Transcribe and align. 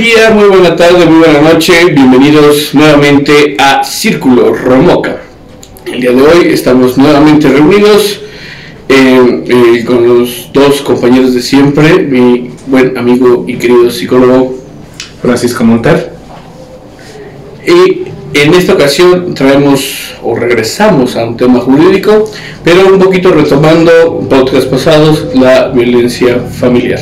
día, 0.00 0.30
muy 0.30 0.48
buena 0.48 0.74
tarde, 0.76 1.04
muy 1.04 1.18
buena 1.18 1.42
noche. 1.42 1.74
Bienvenidos 1.92 2.74
nuevamente 2.74 3.54
a 3.58 3.84
Círculo 3.84 4.54
Romoca. 4.54 5.20
El 5.84 6.00
día 6.00 6.12
de 6.12 6.22
hoy 6.22 6.46
estamos 6.54 6.96
nuevamente 6.96 7.50
reunidos 7.50 8.22
eh, 8.88 9.44
eh, 9.46 9.84
con 9.84 10.08
los 10.08 10.48
dos 10.54 10.80
compañeros 10.80 11.34
de 11.34 11.42
siempre, 11.42 11.98
mi 11.98 12.50
buen 12.66 12.96
amigo 12.96 13.44
y 13.46 13.56
querido 13.56 13.90
psicólogo 13.90 14.54
Francisco 15.20 15.64
Monter. 15.64 16.14
Y 17.66 18.04
en 18.32 18.54
esta 18.54 18.72
ocasión 18.72 19.34
traemos 19.34 20.14
o 20.22 20.34
regresamos 20.34 21.14
a 21.16 21.26
un 21.26 21.36
tema 21.36 21.60
jurídico, 21.60 22.24
pero 22.64 22.86
un 22.86 22.98
poquito 22.98 23.32
retomando 23.32 24.26
podcasts 24.30 24.64
pasados, 24.64 25.26
la 25.34 25.68
violencia 25.68 26.38
familiar. 26.58 27.00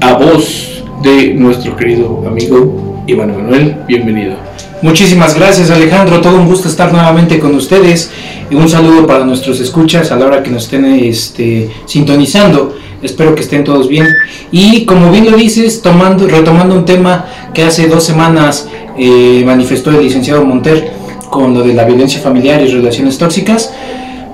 A 0.00 0.14
voz 0.14 0.77
de 1.02 1.34
nuestro 1.34 1.76
querido 1.76 2.24
amigo 2.26 3.04
Iván 3.06 3.34
Manuel, 3.34 3.76
bienvenido. 3.86 4.34
Muchísimas 4.82 5.34
gracias 5.34 5.70
Alejandro, 5.70 6.20
todo 6.20 6.36
un 6.36 6.46
gusto 6.46 6.68
estar 6.68 6.92
nuevamente 6.92 7.38
con 7.38 7.54
ustedes 7.54 8.10
y 8.50 8.54
un 8.54 8.68
saludo 8.68 9.06
para 9.06 9.24
nuestros 9.24 9.60
escuchas 9.60 10.10
a 10.10 10.16
la 10.16 10.26
hora 10.26 10.42
que 10.42 10.50
nos 10.50 10.64
estén 10.64 10.84
este, 10.84 11.70
sintonizando. 11.86 12.76
Espero 13.02 13.34
que 13.34 13.42
estén 13.42 13.62
todos 13.62 13.88
bien. 13.88 14.06
Y 14.50 14.84
como 14.84 15.12
bien 15.12 15.30
lo 15.30 15.36
dices, 15.36 15.82
tomando, 15.82 16.26
retomando 16.26 16.74
un 16.74 16.84
tema 16.84 17.26
que 17.54 17.62
hace 17.62 17.86
dos 17.86 18.02
semanas 18.02 18.68
eh, 18.98 19.42
manifestó 19.46 19.90
el 19.90 20.02
licenciado 20.02 20.44
Monter 20.44 20.92
con 21.30 21.54
lo 21.54 21.62
de 21.62 21.74
la 21.74 21.84
violencia 21.84 22.20
familiar 22.20 22.60
y 22.60 22.68
relaciones 22.68 23.18
tóxicas, 23.18 23.72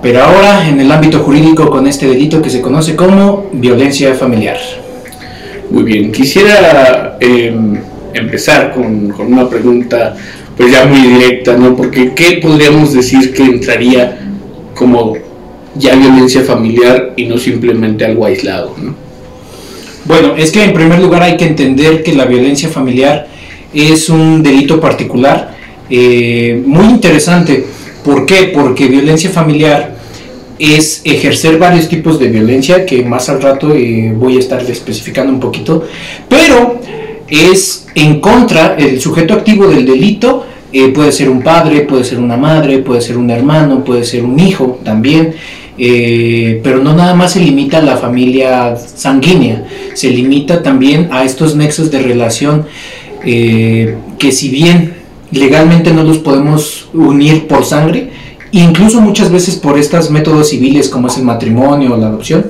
pero 0.00 0.22
ahora 0.22 0.68
en 0.68 0.80
el 0.80 0.90
ámbito 0.90 1.18
jurídico 1.18 1.68
con 1.68 1.86
este 1.86 2.06
delito 2.06 2.40
que 2.40 2.50
se 2.50 2.60
conoce 2.60 2.96
como 2.96 3.46
violencia 3.52 4.14
familiar. 4.14 4.83
Muy 5.74 5.82
bien, 5.82 6.12
quisiera 6.12 7.18
em, 7.18 7.74
empezar 8.14 8.72
con, 8.72 9.12
una 9.18 9.48
pregunta 9.48 10.14
pues 10.56 10.70
ya 10.70 10.84
muy 10.84 11.00
directa, 11.00 11.56
¿no? 11.56 11.74
Porque 11.74 12.14
¿qué 12.14 12.38
podríamos 12.40 12.92
decir 12.92 13.34
que 13.34 13.42
entraría 13.42 14.20
como 14.76 15.14
ya 15.74 15.96
violencia 15.96 16.42
familiar 16.42 17.14
y 17.16 17.24
no 17.24 17.38
simplemente 17.38 18.04
algo 18.04 18.24
aislado, 18.24 18.76
¿no? 18.80 18.94
Bueno, 20.04 20.36
es 20.36 20.52
que 20.52 20.62
en 20.62 20.74
primer 20.74 21.00
lugar 21.00 21.24
hay 21.24 21.36
que 21.36 21.46
entender 21.48 22.04
que 22.04 22.14
la 22.14 22.26
violencia 22.26 22.68
familiar 22.68 23.26
es 23.74 24.08
un 24.08 24.44
delito 24.44 24.80
particular 24.80 25.56
eh, 25.90 26.62
muy 26.64 26.84
interesante. 26.84 27.66
¿Por 28.04 28.26
qué? 28.26 28.52
Porque 28.54 28.86
violencia 28.86 29.28
familiar 29.28 29.93
es 30.58 31.02
ejercer 31.04 31.58
varios 31.58 31.88
tipos 31.88 32.18
de 32.18 32.28
violencia 32.28 32.86
que 32.86 33.02
más 33.02 33.28
al 33.28 33.42
rato 33.42 33.72
eh, 33.74 34.12
voy 34.16 34.36
a 34.36 34.40
estar 34.40 34.62
especificando 34.62 35.32
un 35.32 35.40
poquito, 35.40 35.84
pero 36.28 36.80
es 37.28 37.86
en 37.94 38.20
contra, 38.20 38.76
el 38.76 39.00
sujeto 39.00 39.34
activo 39.34 39.66
del 39.66 39.84
delito 39.84 40.46
eh, 40.72 40.88
puede 40.88 41.12
ser 41.12 41.28
un 41.28 41.42
padre, 41.42 41.80
puede 41.82 42.04
ser 42.04 42.18
una 42.18 42.36
madre, 42.36 42.78
puede 42.78 43.00
ser 43.00 43.16
un 43.16 43.30
hermano, 43.30 43.84
puede 43.84 44.04
ser 44.04 44.24
un 44.24 44.38
hijo 44.38 44.80
también, 44.84 45.34
eh, 45.76 46.60
pero 46.62 46.78
no 46.78 46.94
nada 46.94 47.14
más 47.14 47.32
se 47.32 47.40
limita 47.40 47.78
a 47.78 47.82
la 47.82 47.96
familia 47.96 48.76
sanguínea, 48.76 49.66
se 49.94 50.10
limita 50.10 50.62
también 50.62 51.08
a 51.10 51.24
estos 51.24 51.56
nexos 51.56 51.90
de 51.90 52.00
relación 52.00 52.66
que 53.24 54.32
si 54.32 54.50
bien 54.50 54.96
legalmente 55.30 55.94
no 55.94 56.02
los 56.02 56.18
podemos 56.18 56.88
unir 56.92 57.46
por 57.46 57.64
sangre, 57.64 58.10
incluso 58.60 59.00
muchas 59.00 59.30
veces 59.30 59.56
por 59.56 59.78
estos 59.78 60.10
métodos 60.10 60.50
civiles 60.50 60.88
como 60.88 61.08
es 61.08 61.16
el 61.16 61.24
matrimonio 61.24 61.94
o 61.94 61.96
la 61.96 62.06
adopción, 62.06 62.46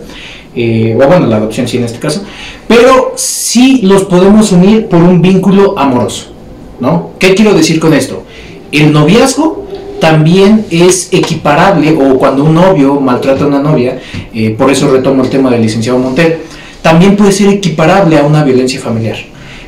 eh, 0.55 0.97
o 1.01 1.07
bueno, 1.07 1.27
la 1.27 1.37
adopción 1.37 1.67
sí 1.67 1.79
en 1.79 1.85
este 1.85 1.99
caso, 1.99 2.23
pero 2.69 3.15
sí 3.17 3.81
los 3.83 4.05
podemos 4.05 4.53
unir 4.53 4.87
por 4.87 5.03
un 5.03 5.21
vínculo 5.21 5.79
amoroso, 5.79 6.33
¿no? 6.81 7.11
¿Qué 7.19 7.35
quiero 7.35 7.55
decir 7.55 7.81
con 7.81 7.93
esto? 7.93 8.23
El 8.71 8.93
noviazgo 8.93 9.65
también 10.01 10.67
es 10.71 11.09
equiparable, 11.13 11.97
o 11.99 12.19
cuando 12.19 12.45
un 12.45 12.55
novio 12.55 13.01
maltrata 13.01 13.45
a 13.45 13.47
una 13.47 13.61
novia, 13.61 13.99
eh, 14.35 14.51
por 14.51 14.71
eso 14.71 14.91
retomo 14.91 15.23
el 15.23 15.31
tema 15.31 15.51
del 15.51 15.63
licenciado 15.63 15.99
Monter, 15.99 16.43
también 16.83 17.17
puede 17.17 17.33
ser 17.33 17.49
equiparable 17.49 18.19
a 18.19 18.25
una 18.25 18.45
violencia 18.45 18.79
familiar, 18.79 19.17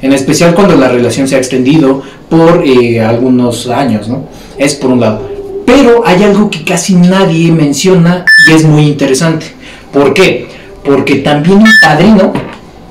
en 0.03 0.13
especial 0.13 0.55
cuando 0.55 0.77
la 0.77 0.89
relación 0.89 1.27
se 1.27 1.37
ha 1.37 1.39
extendido 1.39 2.03
por 2.29 2.63
eh, 2.67 3.01
algunos 3.01 3.69
años, 3.69 4.09
¿no? 4.09 4.25
Es 4.59 4.75
por 4.75 4.91
un 4.91 5.01
lado. 5.01 5.36
Pero 5.67 6.07
hay 6.07 6.23
algo 6.23 6.49
que 6.49 6.65
casi 6.65 6.95
nadie 6.95 7.53
menciona 7.53 8.25
y 8.49 8.53
es 8.53 8.65
muy 8.65 8.87
interesante. 8.87 9.47
¿Por 9.93 10.15
qué? 10.15 10.47
Porque 10.85 11.17
también 11.17 11.59
un 11.59 11.69
padrino 11.83 12.33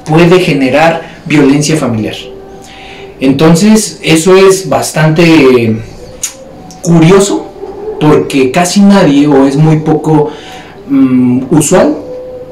puede 0.06 0.40
generar 0.42 1.02
violencia 1.26 1.78
familiar. 1.78 2.16
Entonces, 3.20 4.00
eso 4.04 4.36
es 4.36 4.70
bastante 4.70 5.78
curioso 6.82 7.46
porque 8.00 8.52
casi 8.52 8.82
nadie 8.82 9.26
o 9.28 9.46
es 9.46 9.56
muy 9.56 9.78
poco 9.78 10.30
mm, 10.88 11.44
usual 11.50 11.96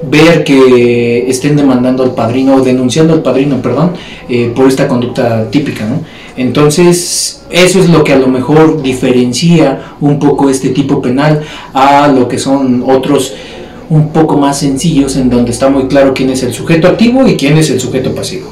ver 0.10 0.44
que 0.44 1.30
estén 1.30 1.56
demandando 1.56 2.04
al 2.04 2.14
padrino 2.14 2.56
o 2.56 2.62
denunciando 2.62 3.14
al 3.14 3.22
padrino, 3.22 3.62
perdón, 3.62 3.92
eh, 4.30 4.52
por 4.56 4.68
esta 4.68 4.88
conducta 4.88 5.50
típica, 5.50 5.86
¿no? 5.86 6.02
Entonces, 6.36 7.44
eso 7.52 7.80
es 7.80 7.90
lo 7.90 8.04
que 8.04 8.14
a 8.14 8.18
lo 8.18 8.28
mejor 8.28 8.82
diferencia 8.82 9.94
un 10.02 10.20
poco 10.20 10.50
este 10.50 10.70
tipo 10.70 11.02
penal 11.02 11.42
a 11.74 12.08
lo 12.08 12.28
que 12.28 12.40
son 12.40 12.84
otros 12.88 13.34
un 13.90 14.12
poco 14.12 14.38
más 14.38 14.60
sencillos 14.60 15.16
en 15.18 15.30
donde 15.30 15.52
está 15.52 15.70
muy 15.70 15.88
claro 15.88 16.14
quién 16.14 16.32
es 16.32 16.42
el 16.42 16.54
sujeto 16.54 16.88
activo 16.88 17.28
y 17.28 17.38
quién 17.38 17.58
es 17.58 17.70
el 17.70 17.80
sujeto 17.80 18.16
pasivo. 18.16 18.48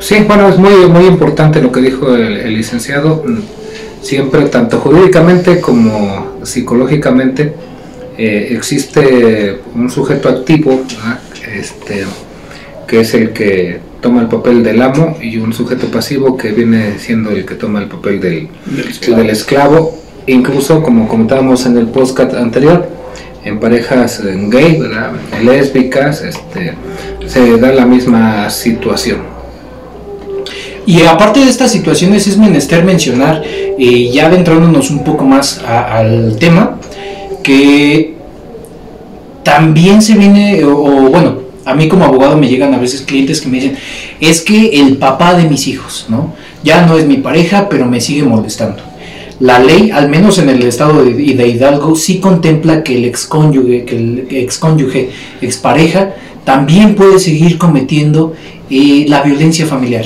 Sí, 0.00 0.16
bueno, 0.26 0.48
es 0.48 0.58
muy, 0.58 0.88
muy 0.88 1.06
importante 1.06 1.62
lo 1.62 1.70
que 1.70 1.80
dijo 1.80 2.14
el, 2.14 2.52
licenciado. 2.52 3.24
Siempre, 4.02 4.46
tanto 4.46 4.80
jurídicamente 4.80 5.60
como 5.60 6.38
psicológicamente, 6.42 7.54
eh, 8.18 8.48
existe 8.50 9.60
un 9.76 9.88
sujeto 9.88 10.28
activo, 10.28 10.82
este, 11.56 12.04
que 12.88 13.00
es 13.00 13.14
el 13.14 13.30
que 13.30 13.78
toma 14.02 14.20
el 14.20 14.26
papel 14.26 14.62
del 14.64 14.82
amo 14.82 15.16
y 15.22 15.38
un 15.38 15.54
sujeto 15.54 15.86
pasivo 15.86 16.36
que 16.36 16.50
viene 16.50 16.98
siendo 16.98 17.30
el 17.30 17.46
que 17.46 17.54
toma 17.54 17.78
el 17.80 17.86
papel 17.86 18.20
del, 18.20 18.48
del, 18.66 19.30
esclavo. 19.30 19.96
Incluso, 20.26 20.82
como 20.82 21.08
comentábamos 21.08 21.64
en 21.66 21.78
el 21.78 21.86
podcast 21.86 22.34
anterior, 22.34 22.88
en 23.44 23.60
parejas 23.60 24.20
gay, 24.24 24.82
lésbicas, 25.42 26.22
este, 26.22 26.74
se 27.26 27.56
da 27.58 27.72
la 27.72 27.86
misma 27.86 28.50
situación. 28.50 29.20
Y 30.84 31.02
aparte 31.02 31.40
de 31.40 31.48
estas 31.48 31.70
situaciones 31.70 32.26
es 32.26 32.36
menester 32.36 32.84
mencionar, 32.84 33.42
eh, 33.44 34.10
ya 34.12 34.26
adentrándonos 34.26 34.90
un 34.90 35.04
poco 35.04 35.24
más 35.24 35.58
al 35.58 36.36
tema, 36.40 36.78
que 37.44 38.16
también 39.44 40.02
se 40.02 40.14
viene, 40.14 40.64
o 40.64 41.08
bueno, 41.08 41.51
a 41.64 41.74
mí 41.74 41.88
como 41.88 42.04
abogado 42.04 42.36
me 42.36 42.48
llegan 42.48 42.74
a 42.74 42.78
veces 42.78 43.02
clientes 43.02 43.40
que 43.40 43.48
me 43.48 43.58
dicen, 43.58 43.76
es 44.20 44.40
que 44.40 44.80
el 44.80 44.96
papá 44.96 45.34
de 45.34 45.48
mis 45.48 45.66
hijos, 45.66 46.06
¿no? 46.08 46.34
Ya 46.64 46.86
no 46.86 46.96
es 46.96 47.06
mi 47.06 47.18
pareja, 47.18 47.68
pero 47.68 47.86
me 47.86 48.00
sigue 48.00 48.22
molestando. 48.22 48.82
La 49.40 49.58
ley, 49.58 49.90
al 49.90 50.08
menos 50.08 50.38
en 50.38 50.48
el 50.48 50.62
estado 50.62 51.04
de, 51.04 51.48
Hidalgo, 51.48 51.96
sí 51.96 52.20
contempla 52.20 52.82
que 52.84 52.96
el 52.96 53.04
excónyuge, 53.04 53.84
que 53.84 53.96
el 53.96 54.26
excónyuge, 54.30 55.10
expareja, 55.40 56.14
también 56.44 56.94
puede 56.94 57.18
seguir 57.18 57.58
cometiendo 57.58 58.34
eh, 58.70 59.04
la 59.08 59.22
violencia 59.22 59.66
familiar. 59.66 60.04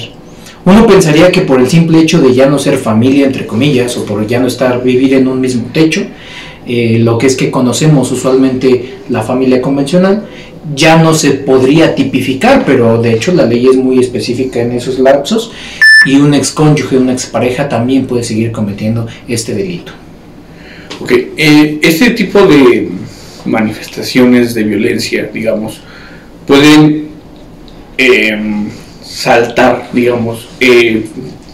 Uno 0.65 0.87
pensaría 0.87 1.31
que 1.31 1.43
por 1.43 1.61
el 1.61 1.69
simple 1.69 2.01
hecho 2.01 2.21
de 2.21 2.35
ya 2.35 2.47
no 2.47 2.59
ser 2.59 2.79
familia, 2.79 3.27
entre 3.27 3.47
comillas, 3.47 3.97
o 3.97 4.05
por 4.05 4.27
ya 4.27 4.41
no 4.41 4.47
estar, 4.47 4.83
vivir 4.83 5.15
en 5.15 5.29
un 5.29 5.41
mismo 5.41 5.69
techo, 5.73 6.03
eh, 6.67 6.99
lo 7.01 7.19
que 7.19 7.29
es 7.29 7.37
que 7.37 7.51
conocemos 7.51 8.11
usualmente 8.11 8.97
la 9.09 9.23
familia 9.23 9.63
convencional, 9.63 10.26
ya 10.75 10.97
no 10.97 11.15
se 11.15 11.33
podría 11.33 11.95
tipificar, 11.95 12.65
pero 12.67 13.01
de 13.01 13.13
hecho 13.13 13.33
la 13.33 13.47
ley 13.47 13.67
es 13.67 13.77
muy 13.77 13.99
específica 13.99 14.61
en 14.61 14.73
esos 14.73 14.99
lapsos 14.99 15.53
y 16.07 16.17
un 16.17 16.35
excónyuge, 16.35 16.97
una 16.97 17.13
expareja 17.13 17.69
también 17.69 18.07
puede 18.07 18.23
seguir 18.23 18.53
cometiendo 18.53 19.07
este 19.29 19.55
delito. 19.55 19.93
Ok, 21.01 21.13
eh, 21.37 21.79
este 21.83 22.11
tipo 22.11 22.47
de 22.47 22.89
manifestaciones 23.45 24.55
de 24.55 24.65
violencia, 24.65 25.31
digamos, 25.33 25.81
pueden 26.47 27.09
em, 27.99 28.69
saltar, 29.03 29.91
digamos. 29.93 30.49
Eh, 30.61 31.05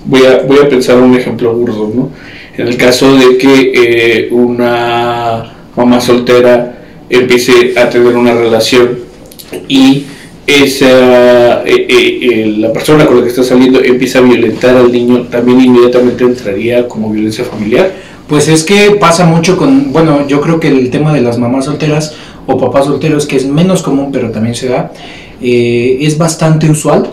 voy, 0.05 0.25
a, 0.27 0.43
voy 0.43 0.59
a 0.59 0.69
pensar 0.69 0.99
un 0.99 1.17
ejemplo 1.17 1.55
burdo, 1.55 1.93
¿no? 1.95 2.11
En 2.57 2.69
el 2.69 2.77
caso 2.77 3.17
de 3.17 3.39
que 3.39 3.73
eh, 3.75 4.29
una 4.31 5.53
mamá 5.75 6.01
soltera 6.01 6.82
empiece 7.13 7.79
a 7.79 7.91
tener 7.91 8.17
una 8.17 8.33
relación 8.33 8.99
y 9.69 10.07
esa, 10.47 11.63
eh, 11.63 11.87
eh, 11.89 12.55
la 12.59 12.73
persona 12.73 13.07
con 13.07 13.17
la 13.17 13.23
que 13.23 13.29
está 13.29 13.45
saliendo 13.45 13.81
empieza 13.83 14.19
a 14.19 14.23
violentar 14.23 14.77
al 14.77 14.91
niño, 14.91 15.27
también 15.31 15.61
inmediatamente 15.61 16.25
entraría 16.25 16.89
como 16.89 17.11
violencia 17.11 17.45
familiar. 17.45 17.93
Pues 18.27 18.49
es 18.49 18.65
que 18.65 18.93
pasa 18.93 19.27
mucho 19.27 19.59
con, 19.59 19.93
bueno, 19.93 20.27
yo 20.27 20.41
creo 20.41 20.59
que 20.59 20.69
el 20.69 20.91
tema 20.91 21.13
de 21.13 21.21
las 21.21 21.39
mamás 21.39 21.67
solteras 21.67 22.15
o 22.47 22.57
papás 22.57 22.87
solteros, 22.87 23.27
que 23.27 23.37
es 23.37 23.47
menos 23.47 23.83
común 23.83 24.11
pero 24.11 24.31
también 24.31 24.55
se 24.55 24.69
da, 24.69 24.91
eh, 25.43 25.99
es 26.01 26.17
bastante 26.17 26.71
usual 26.71 27.11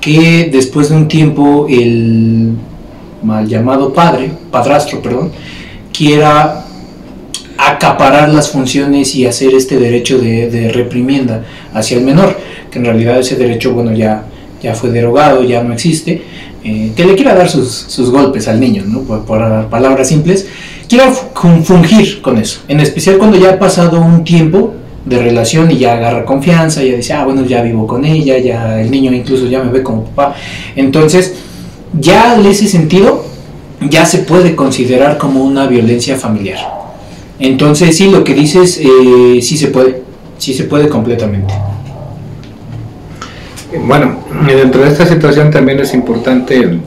que 0.00 0.48
después 0.50 0.88
de 0.88 0.96
un 0.96 1.08
tiempo 1.08 1.66
el 1.68 2.52
mal 3.22 3.46
llamado 3.46 3.92
padre, 3.92 4.30
padrastro, 4.50 5.02
perdón, 5.02 5.30
quiera 5.92 6.65
acaparar 7.72 8.28
las 8.28 8.50
funciones 8.50 9.14
y 9.14 9.26
hacer 9.26 9.54
este 9.54 9.78
derecho 9.78 10.18
de, 10.18 10.70
reprimienda 10.72 11.44
hacia 11.72 11.96
el 11.98 12.04
menor, 12.04 12.36
que 12.70 12.78
en 12.78 12.84
realidad 12.84 13.18
ese 13.18 13.36
derecho, 13.36 13.72
bueno, 13.72 13.92
ya, 13.92 14.24
ya 14.62 14.74
fue 14.74 14.90
derogado, 14.90 15.42
ya 15.42 15.62
no 15.62 15.72
existe, 15.72 16.22
eh, 16.64 16.92
que 16.96 17.04
le 17.04 17.14
quiera 17.14 17.34
dar 17.34 17.48
sus, 17.48 18.10
golpes 18.10 18.48
al 18.48 18.60
niño, 18.60 18.84
¿no? 18.86 19.00
por, 19.00 19.68
palabras 19.68 20.08
simples, 20.08 20.46
quiera 20.88 21.10
fungir 21.10 22.22
con 22.22 22.38
eso, 22.38 22.60
en 22.68 22.80
especial 22.80 23.18
cuando 23.18 23.36
ya 23.36 23.50
ha 23.50 23.58
pasado 23.58 24.00
un 24.00 24.24
tiempo 24.24 24.74
de 25.04 25.18
relación 25.18 25.70
y 25.70 25.78
ya 25.78 25.94
agarra 25.94 26.24
confianza, 26.24 26.82
ya 26.82 26.96
dice, 26.96 27.12
ah, 27.12 27.24
bueno, 27.24 27.44
ya 27.46 27.62
vivo 27.62 27.86
con 27.86 28.04
ella, 28.04 28.38
ya 28.38 28.80
el 28.80 28.90
niño 28.90 29.12
incluso 29.12 29.46
ya 29.46 29.62
me 29.62 29.70
ve 29.70 29.82
como 29.82 30.04
papá. 30.04 30.34
Entonces, 30.74 31.34
ya 31.98 32.34
en 32.34 32.44
ese 32.44 32.66
sentido, 32.66 33.24
ya 33.88 34.04
se 34.04 34.18
puede 34.18 34.56
considerar 34.56 35.16
como 35.16 35.44
una 35.44 35.68
violencia 35.68 36.16
familiar. 36.16 36.75
Entonces, 37.38 37.96
sí, 37.96 38.10
lo 38.10 38.24
que 38.24 38.34
dices, 38.34 38.80
eh, 38.82 39.40
sí 39.42 39.56
se 39.56 39.68
puede, 39.68 40.02
sí 40.38 40.54
se 40.54 40.64
puede 40.64 40.88
completamente. 40.88 41.52
Bueno, 43.86 44.20
dentro 44.46 44.82
de 44.82 44.88
esta 44.88 45.06
situación 45.06 45.50
también 45.50 45.80
es 45.80 45.92
importante, 45.92 46.78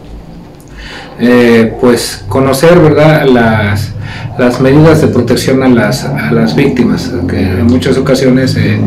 eh, 1.19 1.73
pues, 1.79 2.25
conocer, 2.27 2.79
¿verdad?, 2.79 3.27
las 3.27 3.93
las 4.37 4.61
medidas 4.61 5.01
de 5.01 5.07
protección 5.07 5.61
a 5.63 5.67
las, 5.67 6.05
a 6.05 6.31
las 6.31 6.55
víctimas, 6.55 7.11
que 7.27 7.39
en 7.41 7.67
muchas 7.67 7.97
ocasiones 7.97 8.55
eh, 8.55 8.79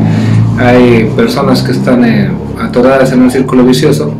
hay 0.58 1.10
personas 1.14 1.62
que 1.62 1.72
están 1.72 2.04
atoradas 2.58 3.12
en 3.12 3.20
un 3.20 3.30
círculo 3.30 3.64
vicioso, 3.64 4.14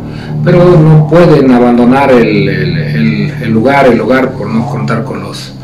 pero 0.45 0.79
no 0.79 1.09
pueden 1.09 1.51
abandonar 1.51 2.13
el, 2.13 2.49
el, 2.49 3.51
lugar, 3.51 3.87
el 3.87 4.01
hogar 4.01 4.33
por 4.33 4.49
no 4.49 4.67
contar 4.69 5.05
con 5.05 5.23
los, 5.23 5.55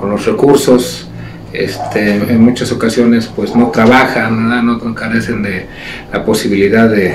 con 0.00 0.10
los 0.10 0.24
recursos, 0.24 1.07
este, 1.64 2.16
en 2.16 2.42
muchas 2.42 2.72
ocasiones 2.72 3.30
pues 3.34 3.54
no 3.54 3.68
trabajan, 3.68 4.66
no 4.66 4.94
carecen 4.94 5.42
de 5.42 5.66
la 6.12 6.24
posibilidad 6.24 6.88
de, 6.88 7.14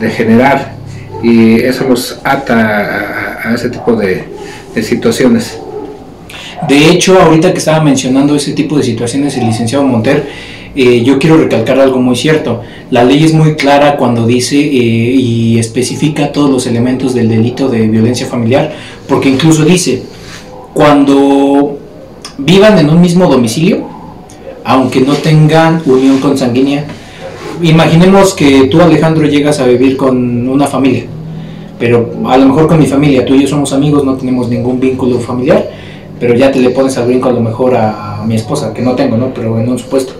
de 0.00 0.10
generar 0.10 0.74
y 1.22 1.60
eso 1.60 1.84
los 1.88 2.18
ata 2.24 3.40
a, 3.44 3.54
ese 3.54 3.70
tipo 3.70 3.94
de, 3.94 4.24
de 4.74 4.82
situaciones. 4.82 5.58
De 6.68 6.90
hecho, 6.90 7.20
ahorita 7.20 7.52
que 7.52 7.58
estaba 7.58 7.82
mencionando 7.82 8.36
ese 8.36 8.52
tipo 8.52 8.76
de 8.76 8.82
situaciones 8.82 9.36
el 9.36 9.46
licenciado 9.46 9.84
Monter, 9.84 10.26
eh, 10.74 11.02
yo 11.04 11.18
quiero 11.18 11.36
recalcar 11.36 11.78
algo 11.78 12.00
muy 12.00 12.16
cierto. 12.16 12.62
La 12.90 13.04
ley 13.04 13.24
es 13.24 13.34
muy 13.34 13.56
clara 13.56 13.96
cuando 13.96 14.26
dice 14.26 14.56
eh, 14.56 14.70
y 14.70 15.58
especifica 15.58 16.32
todos 16.32 16.50
los 16.50 16.66
elementos 16.66 17.14
del 17.14 17.28
delito 17.28 17.68
de 17.68 17.88
violencia 17.88 18.26
familiar, 18.26 18.72
porque 19.08 19.28
incluso 19.28 19.64
dice, 19.64 20.02
cuando 20.72 21.78
vivan 22.38 22.78
en 22.78 22.90
un 22.90 23.00
mismo 23.00 23.26
domicilio, 23.28 23.86
aunque 24.64 25.00
no 25.00 25.14
tengan 25.14 25.82
unión 25.86 26.18
consanguínea, 26.18 26.84
imaginemos 27.62 28.34
que 28.34 28.64
tú 28.64 28.80
Alejandro 28.80 29.26
llegas 29.26 29.60
a 29.60 29.66
vivir 29.66 29.96
con 29.96 30.48
una 30.48 30.66
familia, 30.66 31.04
pero 31.78 32.12
a 32.26 32.36
lo 32.36 32.46
mejor 32.46 32.68
con 32.68 32.78
mi 32.78 32.86
familia, 32.86 33.24
tú 33.24 33.34
y 33.34 33.42
yo 33.42 33.48
somos 33.48 33.72
amigos, 33.72 34.04
no 34.04 34.14
tenemos 34.14 34.48
ningún 34.48 34.80
vínculo 34.80 35.18
familiar, 35.18 35.68
pero 36.18 36.34
ya 36.34 36.52
te 36.52 36.60
le 36.60 36.70
pones 36.70 36.96
al 36.98 37.06
brinco 37.06 37.28
a 37.28 37.32
lo 37.32 37.40
mejor 37.40 37.74
a, 37.74 38.22
mi 38.24 38.36
esposa, 38.36 38.72
que 38.72 38.82
no 38.82 38.94
tengo, 38.94 39.16
¿no? 39.16 39.34
Pero 39.34 39.58
en 39.58 39.68
un 39.68 39.80
supuesto. 39.80 40.12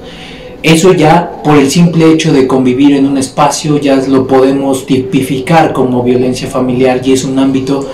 Eso 0.61 0.93
ya, 0.93 1.41
por 1.45 1.57
el 1.57 1.71
simple 1.71 2.11
hecho 2.11 2.33
de 2.33 2.49
convivir 2.49 2.97
en 2.97 3.07
un 3.07 3.17
espacio, 3.17 3.79
ya 3.79 3.95
lo 3.95 4.27
podemos 4.27 4.87
tipificar 4.87 5.73
como 5.73 6.03
violencia 6.03 6.49
familiar 6.49 7.01
y 7.05 7.13
es 7.13 7.23
un 7.23 7.39
ámbito 7.39 7.89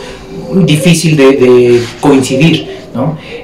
difícil 0.65 1.15
de 1.19 1.83
coincidir. 2.01 2.68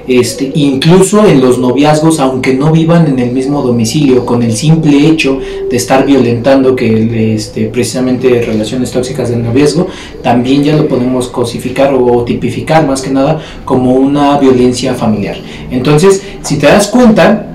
Este, 0.07 0.51
incluso 0.55 1.25
en 1.25 1.41
los 1.41 1.57
noviazgos, 1.57 2.19
aunque 2.19 2.53
no 2.53 2.71
vivan 2.71 3.07
en 3.07 3.19
el 3.19 3.31
mismo 3.31 3.61
domicilio, 3.61 4.25
con 4.25 4.43
el 4.43 4.55
simple 4.55 5.07
hecho 5.07 5.39
de 5.69 5.77
estar 5.77 6.05
violentando 6.05 6.75
que 6.75 7.35
este, 7.35 7.65
precisamente 7.65 8.41
relaciones 8.41 8.91
tóxicas 8.91 9.29
del 9.29 9.43
noviazgo, 9.43 9.87
también 10.21 10.63
ya 10.63 10.75
lo 10.75 10.87
podemos 10.87 11.27
cosificar 11.27 11.93
o 11.93 12.23
tipificar 12.23 12.85
más 12.87 13.01
que 13.01 13.11
nada 13.11 13.41
como 13.63 13.93
una 13.93 14.37
violencia 14.37 14.93
familiar. 14.93 15.37
Entonces, 15.71 16.21
si 16.41 16.57
te 16.57 16.67
das 16.67 16.87
cuenta, 16.87 17.47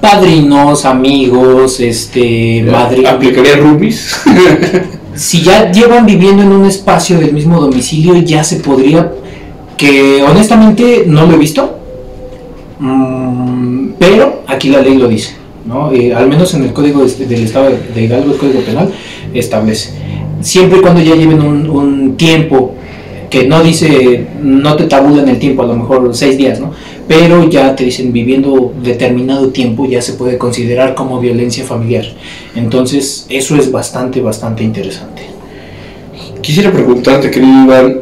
padrinos, 0.00 0.84
amigos, 0.84 1.80
este, 1.80 2.62
madre. 2.70 3.06
¿Aplicaría 3.06 3.56
rubis? 3.56 4.20
si 5.14 5.42
ya 5.42 5.70
llevan 5.70 6.04
viviendo 6.06 6.42
en 6.42 6.52
un 6.52 6.66
espacio 6.66 7.18
del 7.18 7.32
mismo 7.32 7.60
domicilio, 7.60 8.16
ya 8.16 8.42
se 8.44 8.56
podría 8.56 9.12
que 9.82 10.22
honestamente 10.22 11.02
no 11.08 11.26
lo 11.26 11.34
he 11.34 11.38
visto, 11.38 11.76
mm, 12.78 13.94
pero 13.98 14.42
aquí 14.46 14.68
la 14.68 14.80
ley 14.80 14.96
lo 14.96 15.08
dice, 15.08 15.34
¿no? 15.66 15.90
Eh, 15.92 16.14
al 16.14 16.28
menos 16.28 16.54
en 16.54 16.62
el 16.62 16.72
código 16.72 17.04
del 17.04 17.42
Estado 17.42 17.70
de 17.92 18.02
Hidalgo, 18.04 18.30
el 18.30 18.38
código 18.38 18.60
penal, 18.60 18.92
establece. 19.34 19.90
Siempre 20.40 20.78
y 20.78 20.82
cuando 20.82 21.00
ya 21.00 21.16
lleven 21.16 21.42
un, 21.42 22.16
tiempo 22.16 22.74
que 23.28 23.48
no 23.48 23.60
dice, 23.60 24.28
no 24.40 24.76
te 24.76 24.84
tabulan 24.84 25.28
el 25.28 25.40
tiempo, 25.40 25.64
a 25.64 25.66
lo 25.66 25.74
mejor 25.74 26.08
seis 26.14 26.38
días, 26.38 26.60
¿no? 26.60 26.70
Pero 27.08 27.50
ya 27.50 27.74
te 27.74 27.82
dicen 27.82 28.12
viviendo 28.12 28.72
determinado 28.84 29.48
tiempo 29.48 29.84
ya 29.86 30.00
se 30.00 30.12
puede 30.12 30.38
considerar 30.38 30.94
como 30.94 31.18
violencia 31.18 31.64
familiar. 31.64 32.04
Entonces, 32.54 33.26
eso 33.28 33.56
es 33.56 33.72
bastante, 33.72 34.20
bastante 34.20 34.62
interesante. 34.62 35.22
Quisiera 36.40 36.70
preguntarte, 36.70 37.32
querido 37.32 37.64
Iván, 37.64 38.01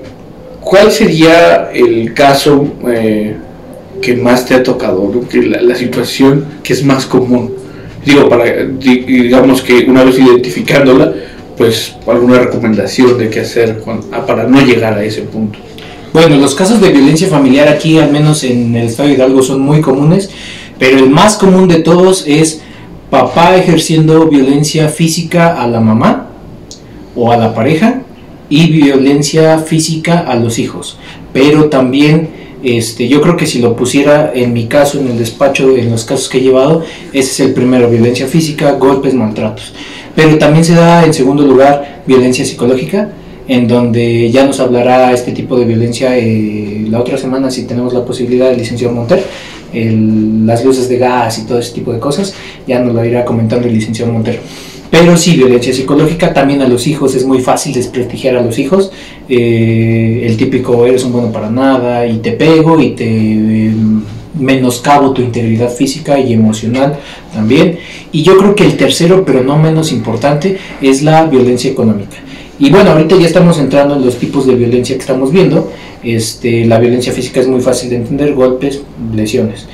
¿Cuál 0.60 0.92
sería 0.92 1.70
el 1.72 2.12
caso 2.12 2.66
eh, 2.86 3.36
que 4.02 4.14
más 4.14 4.44
te 4.46 4.54
ha 4.54 4.62
tocado? 4.62 5.10
Que 5.28 5.42
la, 5.42 5.74
situación 5.74 6.44
que 6.62 6.74
es 6.74 6.84
más 6.84 7.06
común. 7.06 7.54
Digo, 8.04 8.28
para, 8.28 8.44
digamos 8.64 9.62
que 9.62 9.84
una 9.88 10.04
vez 10.04 10.18
identificándola, 10.18 11.12
pues 11.56 11.96
alguna 12.06 12.38
recomendación 12.38 13.18
de 13.18 13.28
qué 13.28 13.40
hacer 13.40 13.82
ah, 14.12 14.26
para 14.26 14.44
no 14.44 14.60
llegar 14.60 14.94
a 14.94 15.04
ese 15.04 15.22
punto. 15.22 15.58
Bueno, 16.12 16.36
los 16.36 16.54
casos 16.54 16.80
de 16.80 16.90
violencia 16.90 17.28
familiar 17.28 17.68
aquí, 17.68 17.98
al 17.98 18.10
menos 18.10 18.42
en 18.44 18.74
el 18.74 18.88
estado 18.88 19.08
de 19.08 19.14
Hidalgo, 19.14 19.42
son 19.42 19.60
muy 19.60 19.80
comunes, 19.80 20.30
pero 20.78 20.98
el 20.98 21.08
más 21.08 21.36
común 21.36 21.68
de 21.68 21.80
todos 21.80 22.24
es 22.26 22.62
papá 23.10 23.56
ejerciendo 23.56 24.26
violencia 24.26 24.88
física 24.88 25.62
a 25.62 25.66
la 25.66 25.80
mamá 25.80 26.28
o 27.14 27.32
a 27.32 27.36
la 27.36 27.54
pareja 27.54 27.99
y 28.50 28.70
violencia 28.70 29.58
física 29.58 30.18
a 30.18 30.34
los 30.36 30.58
hijos. 30.58 30.98
Pero 31.32 31.70
también 31.70 32.28
este, 32.62 33.08
yo 33.08 33.22
creo 33.22 33.36
que 33.36 33.46
si 33.46 33.60
lo 33.60 33.74
pusiera 33.74 34.32
en 34.34 34.52
mi 34.52 34.66
caso, 34.66 35.00
en 35.00 35.08
el 35.08 35.18
despacho, 35.18 35.76
en 35.76 35.90
los 35.90 36.04
casos 36.04 36.28
que 36.28 36.38
he 36.38 36.40
llevado, 36.42 36.82
ese 37.12 37.30
es 37.30 37.40
el 37.40 37.54
primero, 37.54 37.88
violencia 37.88 38.26
física, 38.26 38.72
golpes, 38.72 39.14
maltratos. 39.14 39.72
Pero 40.14 40.36
también 40.36 40.64
se 40.64 40.74
da 40.74 41.04
en 41.04 41.14
segundo 41.14 41.42
lugar 41.44 42.02
violencia 42.06 42.44
psicológica, 42.44 43.12
en 43.48 43.66
donde 43.66 44.30
ya 44.30 44.44
nos 44.44 44.60
hablará 44.60 45.12
este 45.12 45.32
tipo 45.32 45.58
de 45.58 45.64
violencia 45.64 46.16
eh, 46.18 46.86
la 46.88 47.00
otra 47.00 47.16
semana 47.16 47.50
si 47.50 47.64
tenemos 47.64 47.92
la 47.94 48.04
posibilidad, 48.04 48.50
el 48.50 48.58
licenciado 48.58 48.94
Monter, 48.94 49.24
las 49.72 50.64
luces 50.64 50.88
de 50.88 50.98
gas 50.98 51.38
y 51.38 51.46
todo 51.46 51.58
ese 51.58 51.72
tipo 51.72 51.92
de 51.92 51.98
cosas, 51.98 52.34
ya 52.66 52.78
nos 52.80 52.94
lo 52.94 53.04
irá 53.04 53.24
comentando 53.24 53.66
el 53.66 53.74
licenciado 53.74 54.12
Monter. 54.12 54.40
Pero 54.90 55.16
sí, 55.16 55.36
violencia 55.36 55.72
psicológica 55.72 56.34
también 56.34 56.62
a 56.62 56.68
los 56.68 56.86
hijos, 56.86 57.14
es 57.14 57.24
muy 57.24 57.40
fácil 57.40 57.72
desprestigiar 57.72 58.36
a 58.36 58.42
los 58.42 58.58
hijos. 58.58 58.90
Eh, 59.28 60.24
el 60.26 60.36
típico 60.36 60.84
eres 60.84 61.04
un 61.04 61.12
bueno 61.12 61.30
para 61.30 61.48
nada 61.48 62.06
y 62.06 62.18
te 62.18 62.32
pego 62.32 62.80
y 62.80 62.90
te 62.90 63.06
eh, 63.06 63.72
menoscabo 64.38 65.12
tu 65.12 65.22
integridad 65.22 65.70
física 65.70 66.18
y 66.18 66.32
emocional 66.32 66.98
también. 67.32 67.78
Y 68.10 68.24
yo 68.24 68.36
creo 68.36 68.56
que 68.56 68.64
el 68.64 68.76
tercero, 68.76 69.24
pero 69.24 69.44
no 69.44 69.56
menos 69.58 69.92
importante, 69.92 70.58
es 70.82 71.02
la 71.02 71.24
violencia 71.26 71.70
económica. 71.70 72.16
Y 72.58 72.70
bueno, 72.70 72.90
ahorita 72.90 73.16
ya 73.16 73.26
estamos 73.26 73.58
entrando 73.58 73.94
en 73.94 74.04
los 74.04 74.18
tipos 74.18 74.46
de 74.46 74.54
violencia 74.54 74.96
que 74.96 75.00
estamos 75.00 75.30
viendo. 75.32 75.72
Este, 76.02 76.66
la 76.66 76.78
violencia 76.78 77.12
física 77.12 77.40
es 77.40 77.46
muy 77.46 77.60
fácil 77.60 77.90
de 77.90 77.96
entender, 77.96 78.34
golpes, 78.34 78.82
lesiones. 79.14 79.66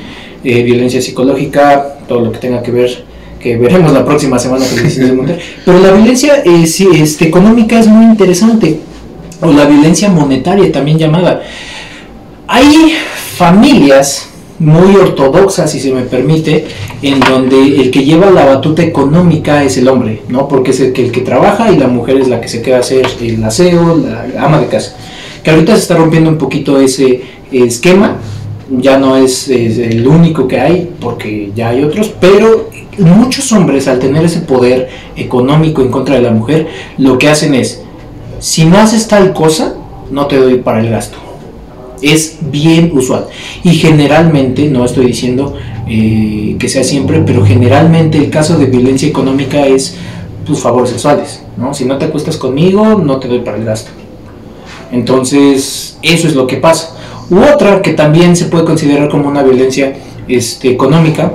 Eh, 0.44 0.62
violencia 0.62 1.00
psicológica, 1.00 1.96
todo 2.06 2.20
lo 2.20 2.30
que 2.30 2.38
tenga 2.38 2.62
que 2.62 2.70
ver 2.70 3.15
que 3.40 3.57
veremos 3.57 3.93
la 3.93 4.05
próxima 4.05 4.38
semana 4.38 4.64
Pero 5.64 5.78
la 5.81 5.93
violencia 5.93 6.43
eh, 6.45 6.64
este, 6.64 7.26
económica 7.26 7.78
es 7.78 7.87
muy 7.87 8.05
interesante, 8.05 8.81
o 9.40 9.52
la 9.52 9.64
violencia 9.66 10.09
monetaria 10.09 10.71
también 10.73 10.99
llamada. 10.99 11.43
Hay 12.49 12.95
familias 13.37 14.28
muy 14.59 14.97
ortodoxas, 14.97 15.71
si 15.71 15.81
se 15.81 15.93
me 15.93 16.02
permite, 16.02 16.66
en 17.02 17.21
donde 17.21 17.57
el 17.76 17.90
que 17.90 18.05
lleva 18.05 18.31
la 18.31 18.47
batuta 18.47 18.83
económica 18.83 19.62
es 19.62 19.76
el 19.76 19.88
hombre, 19.88 20.23
¿no? 20.28 20.49
Porque 20.49 20.71
es 20.71 20.81
el 20.81 20.93
que, 20.93 21.07
el 21.07 21.12
que 21.12 21.21
trabaja 21.21 21.71
y 21.71 21.76
la 21.76 21.88
mujer 21.88 22.16
es 22.19 22.28
la 22.28 22.40
que 22.40 22.49
se 22.49 22.62
queda 22.62 22.78
a 22.78 22.81
hacer 22.81 23.07
el 23.21 23.43
aseo, 23.45 23.97
la 23.97 24.45
ama 24.45 24.61
de 24.61 24.66
casa. 24.69 24.97
Que 25.43 25.50
ahorita 25.50 25.75
se 25.75 25.83
está 25.83 25.97
rompiendo 25.97 26.31
un 26.31 26.38
poquito 26.38 26.81
ese 26.81 27.23
esquema, 27.52 28.16
ya 28.71 28.99
no 28.99 29.16
es, 29.16 29.49
es, 29.49 29.78
el 29.78 30.07
único 30.07 30.49
que 30.49 30.61
hay, 30.61 30.90
porque 31.00 31.52
ya 31.55 31.69
hay 31.69 31.85
otros, 31.85 32.12
pero 32.19 32.71
muchos 32.99 33.53
hombres 33.53 33.88
al 33.88 33.99
tener 33.99 34.25
ese 34.25 34.41
poder 34.41 34.88
económico 35.17 35.83
en 35.83 35.91
contra 35.91 36.17
de 36.17 36.23
la 36.23 36.31
mujer, 36.31 36.69
lo 36.99 37.19
que 37.19 37.29
hacen 37.29 37.55
es, 37.55 37.83
si 38.38 38.65
no 38.65 38.79
haces 38.79 39.09
tal 39.09 39.33
cosa, 39.33 39.75
no 40.11 40.26
te 40.26 40.37
doy 40.37 40.59
para 40.59 40.81
el 40.81 40.91
gasto. 40.91 41.19
Es 42.03 42.38
bien 42.50 42.91
usual. 42.95 43.26
Y 43.65 43.75
generalmente, 43.75 44.69
no 44.69 44.85
estoy 44.85 45.07
diciendo 45.07 45.55
eh, 45.88 46.57
que 46.59 46.69
sea 46.69 46.85
siempre, 46.85 47.23
pero 47.25 47.45
generalmente 47.45 48.19
el 48.19 48.31
caso 48.31 48.59
de 48.59 48.67
violencia 48.67 49.09
económica 49.09 49.67
es 49.67 49.97
tus 50.45 50.61
favores 50.61 50.91
sexuales. 50.91 51.43
¿no? 51.57 51.75
Si 51.75 51.85
no 51.85 51.97
te 51.99 52.07
acuestas 52.07 52.37
conmigo, 52.37 52.97
no 52.97 53.19
te 53.19 53.29
doy 53.29 53.41
para 53.41 53.57
el 53.57 53.65
gasto. 53.65 53.91
Entonces, 54.93 55.99
eso 56.03 56.29
es 56.29 56.35
lo 56.35 56.47
que 56.47 56.57
pasa. 56.57 56.95
U 57.31 57.38
otra 57.38 57.83
que 57.83 57.93
también 57.93 58.37
se 58.37 58.47
puede 58.47 58.65
considerar 58.65 59.09
como 59.09 59.29
una 59.29 59.43
violencia 59.43 59.97
este, 60.29 60.71
económica. 60.71 61.33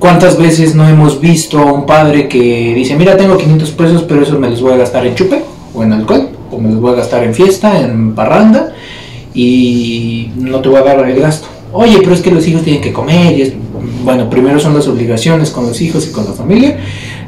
¿Cuántas 0.00 0.38
veces 0.38 0.74
no 0.74 0.88
hemos 0.88 1.20
visto 1.20 1.58
a 1.58 1.72
un 1.72 1.84
padre 1.84 2.26
que 2.26 2.72
dice, 2.74 2.96
mira, 2.96 3.18
tengo 3.18 3.36
500 3.36 3.70
pesos, 3.72 4.04
pero 4.08 4.22
eso 4.22 4.38
me 4.38 4.48
los 4.48 4.62
voy 4.62 4.72
a 4.72 4.76
gastar 4.78 5.06
en 5.06 5.14
chupe 5.14 5.42
o 5.74 5.84
en 5.84 5.92
alcohol, 5.92 6.30
o 6.50 6.58
me 6.58 6.70
los 6.70 6.80
voy 6.80 6.94
a 6.94 6.96
gastar 6.96 7.22
en 7.22 7.34
fiesta, 7.34 7.78
en 7.78 8.14
parranda, 8.14 8.72
y 9.34 10.30
no 10.36 10.60
te 10.60 10.70
voy 10.70 10.78
a 10.78 10.84
dar 10.84 11.08
el 11.08 11.20
gasto? 11.20 11.46
Oye, 11.72 11.98
pero 12.00 12.14
es 12.14 12.22
que 12.22 12.30
los 12.30 12.48
hijos 12.48 12.62
tienen 12.62 12.80
que 12.80 12.94
comer, 12.94 13.38
y 13.38 13.42
es, 13.42 13.52
bueno, 14.02 14.30
primero 14.30 14.58
son 14.58 14.74
las 14.74 14.88
obligaciones 14.88 15.50
con 15.50 15.66
los 15.66 15.80
hijos 15.82 16.08
y 16.08 16.12
con 16.12 16.24
la 16.24 16.32
familia, 16.32 16.78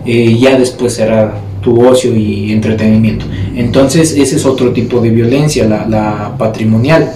eh, 0.07 0.37
ya 0.41 0.59
después 0.59 0.95
será 0.95 1.35
tu 1.61 1.87
ocio 1.87 2.17
y 2.17 2.53
entretenimiento. 2.53 3.25
Entonces 3.55 4.17
ese 4.17 4.37
es 4.37 4.47
otro 4.47 4.73
tipo 4.73 5.01
de 5.01 5.11
violencia, 5.11 5.67
la, 5.67 6.35
patrimonial. 6.39 7.13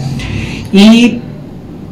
Y 0.73 1.21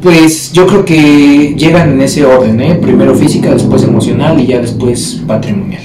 pues 0.05 0.51
yo 0.51 0.67
creo 0.67 0.85
que 0.85 1.55
llegan 1.57 1.93
en 1.93 2.01
ese 2.01 2.23
orden, 2.23 2.61
¿eh? 2.61 2.75
primero 2.75 3.15
física, 3.15 3.49
después 3.49 3.81
emocional 3.81 4.39
y 4.39 4.45
ya 4.45 4.59
después 4.61 5.19
patrimonial. 5.25 5.81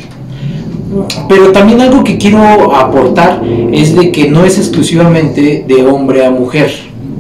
Pero 1.26 1.52
también 1.52 1.80
algo 1.80 2.04
que 2.04 2.18
quiero 2.18 2.74
aportar 2.76 3.42
es 3.72 3.96
de 3.96 4.12
que 4.12 4.28
no 4.28 4.44
es 4.44 4.58
exclusivamente 4.58 5.64
de 5.66 5.86
hombre 5.86 6.26
a 6.26 6.30
mujer. 6.30 6.70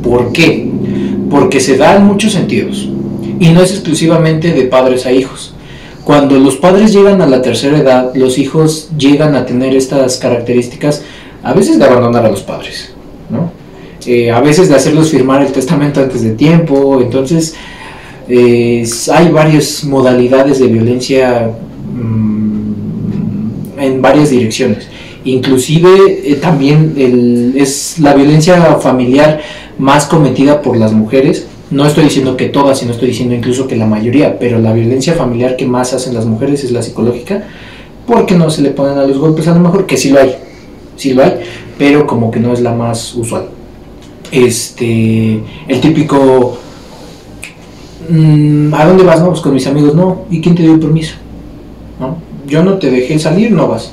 ¿Por 0.02 0.30
qué? 0.32 0.70
Porque 1.30 1.60
se 1.60 1.78
da 1.78 1.96
en 1.96 2.04
muchos 2.04 2.32
sentidos. 2.32 2.90
Y 3.38 3.48
no 3.48 3.62
es 3.62 3.70
exclusivamente 3.70 4.52
de 4.52 4.64
padres 4.64 5.06
a 5.06 5.12
hijos. 5.12 5.54
Cuando 6.04 6.38
los 6.38 6.56
padres 6.56 6.92
llegan 6.92 7.22
a 7.22 7.26
la 7.26 7.40
tercera 7.40 7.78
edad, 7.78 8.14
los 8.14 8.36
hijos 8.36 8.90
llegan 8.98 9.36
a 9.36 9.46
tener 9.46 9.74
estas 9.74 10.18
características, 10.18 11.02
a 11.42 11.54
veces 11.54 11.78
de 11.78 11.84
abandonar 11.86 12.26
a 12.26 12.30
los 12.30 12.42
padres. 12.42 12.92
Eh, 14.06 14.30
a 14.30 14.40
veces 14.40 14.68
de 14.68 14.74
hacerlos 14.74 15.10
firmar 15.10 15.42
el 15.42 15.52
testamento 15.52 16.00
antes 16.00 16.22
de 16.22 16.32
tiempo, 16.32 17.00
entonces 17.02 17.54
hay 18.28 19.28
varias 19.32 19.84
modalidades 19.84 20.60
de 20.60 20.68
violencia 20.68 21.50
mm, 21.94 23.80
en 23.80 24.00
varias 24.00 24.30
direcciones. 24.30 24.88
Inclusive 25.24 26.22
eh, 26.24 26.36
también 26.36 26.94
es 27.56 27.98
la 27.98 28.14
violencia 28.14 28.76
familiar 28.76 29.40
más 29.78 30.06
cometida 30.06 30.62
por 30.62 30.76
las 30.76 30.92
mujeres 30.92 31.46
no 31.70 31.86
estoy 31.86 32.04
diciendo 32.04 32.36
que 32.36 32.48
todas, 32.48 32.80
sino 32.80 32.90
estoy 32.90 33.08
diciendo 33.08 33.32
incluso 33.34 33.68
que 33.68 33.76
la 33.76 33.86
mayoría, 33.86 34.40
pero 34.40 34.58
la 34.58 34.72
violencia 34.72 35.14
familiar 35.14 35.56
que 35.56 35.66
más 35.66 35.92
hacen 35.92 36.14
las 36.14 36.26
mujeres 36.26 36.64
es 36.64 36.72
la 36.72 36.82
psicológica, 36.82 37.44
porque 38.08 38.34
no 38.34 38.50
se 38.50 38.62
le 38.62 38.70
ponen 38.70 38.98
a 38.98 39.06
los 39.06 39.18
golpes 39.18 39.46
a 39.46 39.54
lo 39.54 39.60
mejor, 39.60 39.86
que 39.86 39.96
sí 39.96 40.10
lo 40.10 40.18
hay, 40.18 40.34
sí 40.96 41.14
lo 41.14 41.22
hay, 41.22 41.34
pero 41.78 42.08
como 42.08 42.32
que 42.32 42.40
no 42.40 42.52
es 42.52 42.60
la 42.60 42.74
más 42.74 43.14
usual. 43.14 43.44
Este, 44.30 45.40
el 45.68 45.80
típico, 45.80 46.58
mm, 48.08 48.72
¿a 48.74 48.84
dónde 48.84 49.04
vas? 49.04 49.20
No, 49.20 49.28
pues 49.30 49.40
con 49.40 49.54
mis 49.54 49.66
amigos, 49.66 49.94
no, 49.94 50.22
¿y 50.30 50.40
quién 50.40 50.54
te 50.54 50.62
dio 50.62 50.74
el 50.74 50.80
permiso? 50.80 51.14
¿No? 51.98 52.18
Yo 52.46 52.62
no 52.62 52.78
te 52.78 52.90
dejé 52.90 53.18
salir, 53.18 53.52
no 53.52 53.68
vas. 53.68 53.92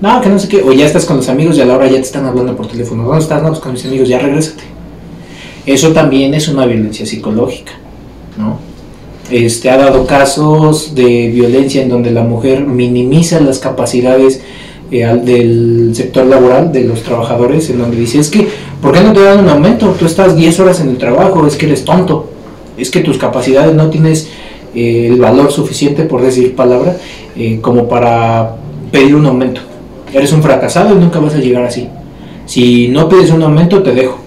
No, 0.00 0.20
que 0.20 0.28
no 0.28 0.38
sé 0.38 0.48
qué, 0.48 0.62
o 0.62 0.72
ya 0.72 0.86
estás 0.86 1.04
con 1.04 1.18
los 1.18 1.28
amigos 1.28 1.56
y 1.56 1.60
a 1.60 1.66
la 1.66 1.76
hora 1.76 1.86
ya 1.86 1.96
te 1.96 2.00
están 2.00 2.24
hablando 2.26 2.56
por 2.56 2.66
teléfono, 2.66 3.04
¿dónde 3.04 3.20
estás? 3.20 3.42
No, 3.42 3.48
pues 3.48 3.60
con 3.60 3.72
mis 3.72 3.84
amigos, 3.84 4.08
ya 4.08 4.18
regrésate 4.18 4.80
eso 5.66 5.92
también 5.92 6.34
es 6.34 6.48
una 6.48 6.66
violencia 6.66 7.06
psicológica, 7.06 7.72
¿no? 8.38 8.58
Este, 9.30 9.70
ha 9.70 9.76
dado 9.76 10.06
casos 10.06 10.94
de 10.94 11.28
violencia 11.28 11.82
en 11.82 11.88
donde 11.88 12.10
la 12.10 12.24
mujer 12.24 12.62
minimiza 12.66 13.40
las 13.40 13.60
capacidades 13.60 14.42
eh, 14.90 15.20
del 15.24 15.90
sector 15.94 16.26
laboral, 16.26 16.72
de 16.72 16.84
los 16.84 17.02
trabajadores, 17.02 17.70
en 17.70 17.78
donde 17.78 17.96
dice, 17.96 18.18
es 18.18 18.28
que, 18.28 18.48
¿por 18.80 18.92
qué 18.92 19.00
no 19.00 19.12
te 19.12 19.22
dan 19.22 19.40
un 19.40 19.48
aumento? 19.48 19.94
Tú 19.98 20.06
estás 20.06 20.36
10 20.36 20.60
horas 20.60 20.80
en 20.80 20.90
el 20.90 20.98
trabajo, 20.98 21.46
es 21.46 21.56
que 21.56 21.66
eres 21.66 21.84
tonto, 21.84 22.30
es 22.76 22.90
que 22.90 23.00
tus 23.00 23.18
capacidades 23.18 23.74
no 23.74 23.90
tienes 23.90 24.28
eh, 24.74 25.08
el 25.10 25.20
valor 25.20 25.52
suficiente, 25.52 26.04
por 26.04 26.22
decir 26.22 26.54
palabra, 26.54 26.96
eh, 27.36 27.58
como 27.60 27.88
para 27.88 28.56
pedir 28.90 29.14
un 29.14 29.26
aumento. 29.26 29.60
Eres 30.12 30.32
un 30.32 30.42
fracasado 30.42 30.94
y 30.94 30.98
nunca 30.98 31.20
vas 31.20 31.34
a 31.34 31.38
llegar 31.38 31.64
así. 31.64 31.88
Si 32.46 32.88
no 32.88 33.08
pides 33.08 33.30
un 33.30 33.42
aumento, 33.42 33.82
te 33.82 33.94
dejo 33.94 34.18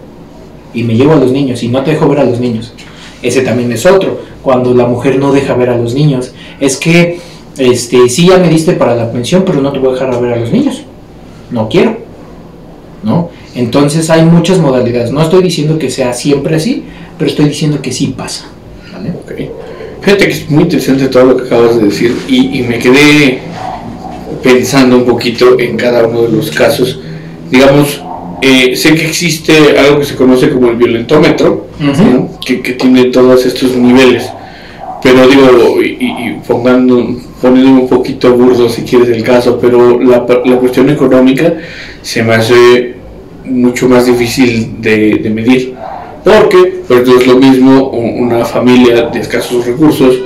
y 0.74 0.84
me 0.84 0.96
llevo 0.96 1.14
a 1.14 1.18
los 1.18 1.32
niños 1.32 1.62
y 1.64 1.68
no 1.68 1.84
te 1.84 1.92
dejo 1.92 2.08
ver 2.08 2.20
a 2.20 2.24
los 2.24 2.40
niños. 2.40 2.74
Ese 3.22 3.42
también 3.42 3.72
es 3.72 3.86
otro, 3.86 4.20
cuando 4.42 4.74
la 4.74 4.86
mujer 4.86 5.18
no 5.18 5.32
deja 5.32 5.54
ver 5.56 5.70
a 5.70 5.78
los 5.78 5.94
niños. 5.94 6.34
Es 6.60 6.78
que, 6.78 7.20
este, 7.58 8.10
sí 8.10 8.28
ya 8.28 8.38
me 8.38 8.50
diste 8.50 8.74
para 8.74 8.96
la 8.96 9.12
pensión, 9.12 9.44
pero 9.46 9.62
no 9.62 9.72
te 9.72 9.80
voy 9.80 9.90
a 9.90 9.94
dejar 9.94 10.22
ver 10.22 10.34
a 10.34 10.38
los 10.38 10.52
niños. 10.52 10.84
No 11.52 11.70
quiero. 11.70 11.98
¿No? 13.04 13.30
Entonces 13.56 14.10
hay 14.10 14.24
muchas 14.26 14.60
modalidades. 14.60 15.12
No 15.12 15.22
estoy 15.22 15.44
diciendo 15.44 15.78
que 15.78 15.90
sea 15.90 16.14
siempre 16.14 16.56
así, 16.56 16.84
pero 17.18 17.30
estoy 17.30 17.46
diciendo 17.46 17.82
que 17.82 17.92
sí 17.92 18.14
pasa. 18.18 18.46
¿vale? 18.92 19.14
Fíjate 20.02 20.26
que 20.26 20.32
es 20.32 20.50
muy 20.50 20.64
interesante 20.64 21.08
todo 21.08 21.26
lo 21.26 21.38
que 21.38 21.44
acabas 21.44 21.78
de 21.78 21.86
decir 21.86 22.16
y, 22.28 22.60
y 22.60 22.64
me 22.64 22.80
quedé 22.80 23.40
pensando 24.42 24.98
un 24.98 25.06
poquito 25.06 25.60
en 25.60 25.78
cada 25.78 26.08
uno 26.08 26.24
de 26.24 26.30
los 26.30 26.52
casos. 26.52 27.00
Digamos, 27.50 28.02
eh, 28.46 28.76
sé 28.76 28.94
que 28.94 29.08
existe 29.08 29.80
algo 29.80 30.00
que 30.00 30.06
se 30.06 30.16
conoce 30.16 30.50
como 30.50 30.68
el 30.70 30.76
violentómetro, 30.76 31.68
que, 32.46 32.56
tiene 32.74 33.06
todos 33.06 33.46
estos 33.46 33.78
niveles, 33.78 34.30
pero 35.04 35.28
digo, 35.28 35.82
y, 35.82 36.38
poniendo 36.48 36.96
un 36.98 37.88
poquito 37.90 38.34
burdo 38.34 38.70
si 38.70 38.84
quieres 38.84 39.10
el 39.10 39.22
caso, 39.22 39.60
pero 39.60 40.00
la, 40.00 40.26
cuestión 40.60 40.90
económica 40.90 41.54
se 42.02 42.24
me 42.24 42.36
hace 42.36 42.96
mucho 43.44 43.90
más 43.90 44.06
difícil 44.06 44.82
de, 44.82 45.30
medir, 45.34 45.76
porque 46.24 46.84
pues, 46.88 47.08
es 47.08 47.28
lo 47.28 47.36
mismo 47.38 47.90
una 47.90 48.46
familia 48.46 49.10
de 49.10 49.20
escasos 49.20 49.66
recursos 49.66 50.20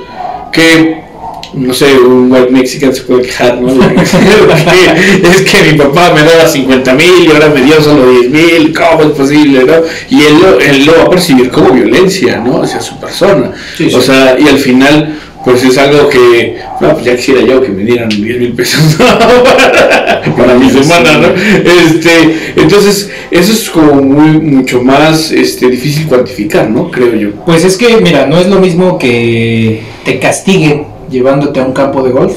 que 0.52 1.07
no 1.54 1.74
sé, 1.74 1.98
un 1.98 2.32
white 2.32 2.52
mexican 2.52 2.94
se 2.94 3.02
puede 3.02 3.24
quejar, 3.24 3.60
¿no? 3.60 3.70
es 3.72 5.42
que 5.42 5.72
mi 5.72 5.78
papá 5.78 6.14
me 6.14 6.24
daba 6.24 6.48
50 6.48 6.94
mil 6.94 7.26
y 7.26 7.32
ahora 7.32 7.50
me 7.50 7.62
dio 7.62 7.82
solo 7.82 8.10
10 8.10 8.30
mil, 8.32 8.74
¿cómo 8.74 9.04
es 9.04 9.12
posible, 9.12 9.64
no? 9.64 9.74
Y 10.10 10.22
él 10.24 10.40
lo, 10.42 10.60
él 10.60 10.86
lo 10.86 10.98
va 10.98 11.04
a 11.04 11.10
percibir 11.10 11.50
como 11.50 11.72
violencia, 11.72 12.40
¿no? 12.40 12.62
Hacia 12.62 12.82
su 12.82 13.00
persona. 13.00 13.52
O 13.96 14.02
sea, 14.02 14.38
y 14.40 14.48
al 14.48 14.58
final, 14.58 15.18
pues 15.44 15.64
es 15.64 15.78
algo 15.78 16.10
que, 16.10 16.58
no, 16.82 16.94
pues 16.94 17.06
ya 17.06 17.16
quisiera 17.16 17.42
yo 17.42 17.62
que 17.62 17.70
me 17.70 17.84
dieran 17.84 18.10
10 18.10 18.40
mil 18.40 18.54
pesos 18.54 18.96
para 20.38 20.56
mi 20.56 20.70
semana, 20.70 21.18
¿no? 21.18 21.28
Este, 21.30 22.54
entonces, 22.58 23.10
eso 23.32 23.52
es 23.54 23.70
como 23.70 24.02
muy, 24.02 24.40
mucho 24.40 24.82
más 24.82 25.32
este, 25.32 25.70
difícil 25.70 26.08
cuantificar, 26.08 26.70
¿no? 26.70 26.92
Creo 26.92 27.16
yo. 27.16 27.32
Pues 27.46 27.64
es 27.64 27.78
que, 27.78 27.98
mira, 27.98 28.26
no 28.26 28.40
es 28.40 28.48
lo 28.48 28.60
mismo 28.60 28.98
que 28.98 29.82
te 30.04 30.20
castiguen 30.20 30.97
llevándote 31.10 31.60
a 31.60 31.64
un 31.64 31.74
campo 31.74 32.04
de 32.04 32.12
golf. 32.12 32.36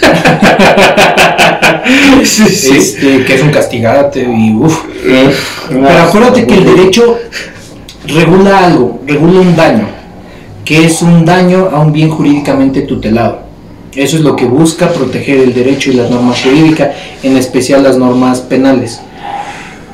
Este, 1.92 3.24
que 3.24 3.34
es 3.34 3.42
un 3.42 3.50
castigate 3.50 4.22
y 4.22 4.54
uff. 4.54 4.84
Pero 5.68 5.88
acuérdate 5.88 6.46
que 6.46 6.54
el 6.54 6.64
derecho 6.64 7.18
regula 8.06 8.64
algo, 8.66 9.00
regula 9.06 9.40
un 9.40 9.56
daño, 9.56 9.88
que 10.64 10.84
es 10.84 11.02
un 11.02 11.24
daño 11.24 11.68
a 11.72 11.80
un 11.80 11.92
bien 11.92 12.10
jurídicamente 12.10 12.82
tutelado. 12.82 13.40
Eso 13.94 14.16
es 14.16 14.22
lo 14.22 14.36
que 14.36 14.44
busca 14.44 14.88
proteger 14.88 15.40
el 15.40 15.52
derecho 15.52 15.90
y 15.90 15.94
las 15.94 16.10
normas 16.10 16.40
jurídicas, 16.42 16.90
en 17.22 17.36
especial 17.36 17.82
las 17.82 17.98
normas 17.98 18.40
penales. 18.40 19.00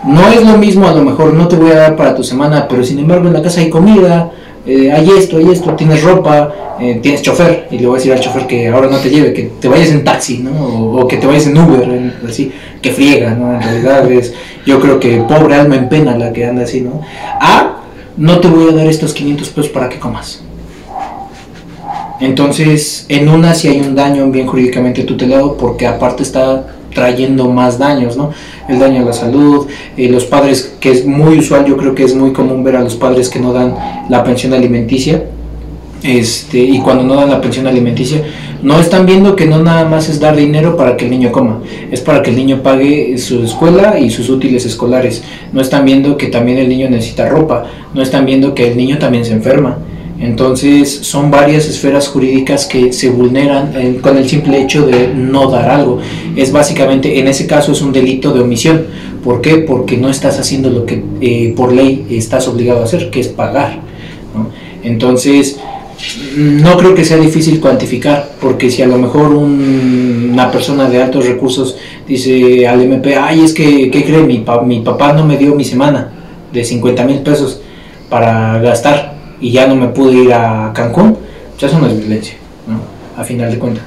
No 0.04 0.28
es 0.28 0.44
lo 0.44 0.58
mismo, 0.58 0.86
a 0.86 0.92
lo 0.92 1.02
mejor 1.02 1.32
no 1.32 1.48
te 1.48 1.56
voy 1.56 1.70
a 1.70 1.76
dar 1.76 1.96
para 1.96 2.14
tu 2.14 2.22
semana, 2.22 2.68
pero 2.68 2.84
sin 2.84 2.98
embargo 2.98 3.26
en 3.26 3.32
la 3.32 3.42
casa 3.42 3.60
hay 3.60 3.70
comida, 3.70 4.30
eh, 4.66 4.90
hay 4.92 5.08
esto, 5.16 5.36
hay 5.36 5.50
esto, 5.50 5.74
tienes 5.74 6.02
ropa, 6.02 6.76
eh, 6.80 6.98
tienes 7.00 7.22
chofer, 7.22 7.68
y 7.70 7.78
le 7.78 7.86
voy 7.86 7.96
a 7.96 7.98
decir 7.98 8.12
al 8.12 8.20
chofer 8.20 8.46
que 8.46 8.68
ahora 8.68 8.88
no 8.88 8.98
te 8.98 9.08
lleve, 9.10 9.32
que 9.32 9.44
te 9.60 9.68
vayas 9.68 9.90
en 9.90 10.02
taxi, 10.02 10.38
¿no? 10.38 10.50
O, 10.50 11.06
que 11.06 11.18
te 11.18 11.26
vayas 11.26 11.46
en 11.46 11.56
Uber, 11.56 12.12
así, 12.28 12.52
que 12.82 12.90
friega, 12.90 13.30
¿no? 13.30 13.54
En 13.54 13.62
realidad 13.62 14.10
es, 14.12 14.34
yo 14.66 14.80
creo 14.80 14.98
que 14.98 15.18
pobre 15.18 15.54
alma 15.54 15.76
en 15.76 15.88
pena 15.88 16.16
la 16.16 16.32
que 16.32 16.44
anda 16.44 16.64
así, 16.64 16.80
¿no? 16.80 17.00
A, 17.40 17.76
no 18.16 18.40
te 18.40 18.48
voy 18.48 18.68
a 18.70 18.72
dar 18.72 18.86
estos 18.86 19.14
500 19.14 19.48
pesos 19.50 19.70
para 19.70 19.88
que 19.88 19.98
comas. 19.98 20.42
Entonces, 22.18 23.04
en 23.08 23.28
una 23.28 23.54
sí 23.54 23.68
hay 23.68 23.80
un 23.80 23.94
daño 23.94 24.30
bien 24.30 24.46
jurídicamente 24.46 25.02
tutelado 25.04 25.56
porque 25.56 25.86
aparte 25.86 26.22
está 26.22 26.66
trayendo 26.94 27.50
más 27.50 27.78
daños, 27.78 28.16
¿no? 28.16 28.32
El 28.68 28.78
daño 28.78 29.02
a 29.02 29.04
la 29.04 29.12
salud, 29.12 29.66
los 29.96 30.24
padres, 30.24 30.76
que 30.80 30.90
es 30.90 31.06
muy 31.06 31.38
usual, 31.38 31.64
yo 31.64 31.76
creo 31.76 31.94
que 31.94 32.04
es 32.04 32.14
muy 32.14 32.32
común 32.32 32.64
ver 32.64 32.76
a 32.76 32.82
los 32.82 32.96
padres 32.96 33.28
que 33.28 33.38
no 33.38 33.52
dan 33.52 33.74
la 34.08 34.24
pensión 34.24 34.52
alimenticia, 34.52 35.22
este, 36.02 36.58
y 36.58 36.78
cuando 36.80 37.04
no 37.04 37.14
dan 37.14 37.30
la 37.30 37.40
pensión 37.40 37.66
alimenticia, 37.66 38.22
No 38.62 38.80
están 38.80 39.04
viendo 39.04 39.36
que 39.36 39.46
no 39.46 39.62
nada 39.62 39.84
más 39.84 40.08
es 40.08 40.18
dar 40.18 40.34
dinero 40.34 40.76
para 40.76 40.96
que 40.96 41.04
el 41.04 41.10
niño 41.10 41.30
coma, 41.30 41.60
es 41.92 42.00
para 42.00 42.22
que 42.22 42.30
el 42.30 42.36
niño 42.36 42.62
pague 42.62 43.18
su 43.18 43.44
escuela 43.44 43.98
y 43.98 44.10
sus 44.10 44.30
útiles 44.30 44.64
escolares. 44.64 45.22
No 45.52 45.60
están 45.60 45.84
viendo 45.84 46.16
que 46.16 46.28
también 46.28 46.58
el 46.58 46.68
niño 46.68 46.88
necesita 46.88 47.28
ropa, 47.28 47.66
no 47.92 48.02
están 48.02 48.24
viendo 48.24 48.54
que 48.54 48.68
el 48.68 48.76
niño 48.76 48.98
también 48.98 49.24
se 49.24 49.34
enferma. 49.34 49.78
Entonces 50.18 50.90
son 51.02 51.30
varias 51.30 51.68
esferas 51.68 52.08
jurídicas 52.08 52.64
que 52.64 52.92
se 52.92 53.10
vulneran 53.10 53.72
eh, 53.76 53.98
con 54.00 54.16
el 54.16 54.28
simple 54.28 54.62
hecho 54.62 54.86
de 54.86 55.08
no 55.08 55.50
dar 55.50 55.68
algo. 55.70 55.98
Es 56.36 56.52
básicamente, 56.52 57.18
en 57.18 57.28
ese 57.28 57.46
caso 57.46 57.72
es 57.72 57.82
un 57.82 57.92
delito 57.92 58.32
de 58.32 58.40
omisión. 58.40 58.86
¿Por 59.22 59.40
qué? 59.42 59.58
Porque 59.58 59.96
no 59.96 60.08
estás 60.08 60.38
haciendo 60.38 60.70
lo 60.70 60.86
que 60.86 61.02
eh, 61.20 61.52
por 61.54 61.72
ley 61.72 62.06
estás 62.10 62.48
obligado 62.48 62.80
a 62.80 62.84
hacer, 62.84 63.10
que 63.10 63.20
es 63.20 63.28
pagar. 63.28 63.80
Entonces, 64.82 65.58
no 66.36 66.76
creo 66.76 66.94
que 66.94 67.04
sea 67.04 67.16
difícil 67.16 67.60
cuantificar, 67.60 68.30
porque 68.40 68.70
si 68.70 68.82
a 68.82 68.86
lo 68.86 68.98
mejor 68.98 69.32
una 69.32 70.50
persona 70.50 70.88
de 70.88 71.02
altos 71.02 71.26
recursos 71.26 71.76
dice 72.06 72.66
al 72.68 72.82
MP, 72.82 73.16
ay, 73.16 73.40
es 73.40 73.52
que, 73.52 73.90
¿qué 73.90 74.04
cree? 74.04 74.22
Mi, 74.22 74.44
mi 74.64 74.80
papá 74.80 75.12
no 75.12 75.26
me 75.26 75.36
dio 75.36 75.54
mi 75.54 75.64
semana 75.64 76.10
de 76.52 76.64
50 76.64 77.04
mil 77.04 77.18
pesos 77.18 77.60
para 78.08 78.58
gastar 78.60 79.15
y 79.40 79.50
ya 79.52 79.66
no 79.66 79.76
me 79.76 79.88
pude 79.88 80.24
ir 80.24 80.32
a 80.32 80.72
Cancún, 80.74 81.18
pues 81.58 81.72
eso 81.72 81.80
no 81.80 81.86
es 81.86 81.98
violencia, 81.98 82.34
¿no? 82.66 82.80
A 83.20 83.24
final 83.24 83.50
de 83.50 83.58
cuentas. 83.58 83.84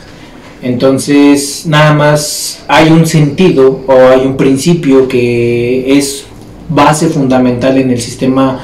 Entonces, 0.62 1.66
nada 1.66 1.94
más 1.94 2.64
hay 2.68 2.90
un 2.90 3.06
sentido 3.06 3.82
o 3.88 4.10
hay 4.10 4.26
un 4.26 4.36
principio 4.36 5.08
que 5.08 5.98
es 5.98 6.26
base 6.68 7.08
fundamental 7.08 7.78
en 7.78 7.92
el 7.92 8.02
sistema 8.02 8.60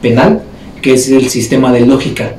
penal, 0.00 0.42
que 0.80 0.94
es 0.94 1.08
el 1.10 1.28
sistema 1.28 1.72
de 1.72 1.86
lógica 1.86 2.34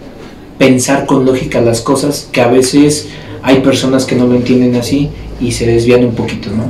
pensar 0.57 1.05
con 1.05 1.25
lógica 1.25 1.61
las 1.61 1.81
cosas, 1.81 2.29
que 2.31 2.41
a 2.41 2.47
veces 2.47 3.07
hay 3.43 3.59
personas 3.59 4.05
que 4.05 4.15
no 4.15 4.25
lo 4.27 4.35
entienden 4.35 4.75
así 4.75 5.09
y 5.39 5.51
se 5.51 5.65
desvían 5.65 6.05
un 6.05 6.15
poquito, 6.15 6.49
¿no? 6.49 6.65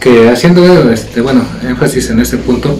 Que 0.00 0.28
haciendo 0.28 0.90
este, 0.90 1.20
bueno, 1.20 1.42
énfasis 1.66 2.10
en 2.10 2.20
ese 2.20 2.38
punto, 2.38 2.76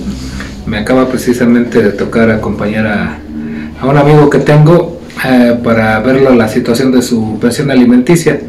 me 0.67 0.79
acaba 0.79 1.09
precisamente 1.09 1.83
de 1.83 1.91
tocar 1.91 2.31
acompañar 2.31 2.87
a, 2.87 3.19
a 3.83 3.87
un 3.87 3.99
amigo 3.99 4.31
que 4.31 4.39
tengo 4.39 5.01
eh, 5.25 5.59
para 5.63 5.99
verlo 6.01 6.33
la 6.35 6.49
situación 6.49 6.93
de 6.93 7.03
su 7.03 7.39
pensión 7.41 7.71
alimenticia. 7.71 8.41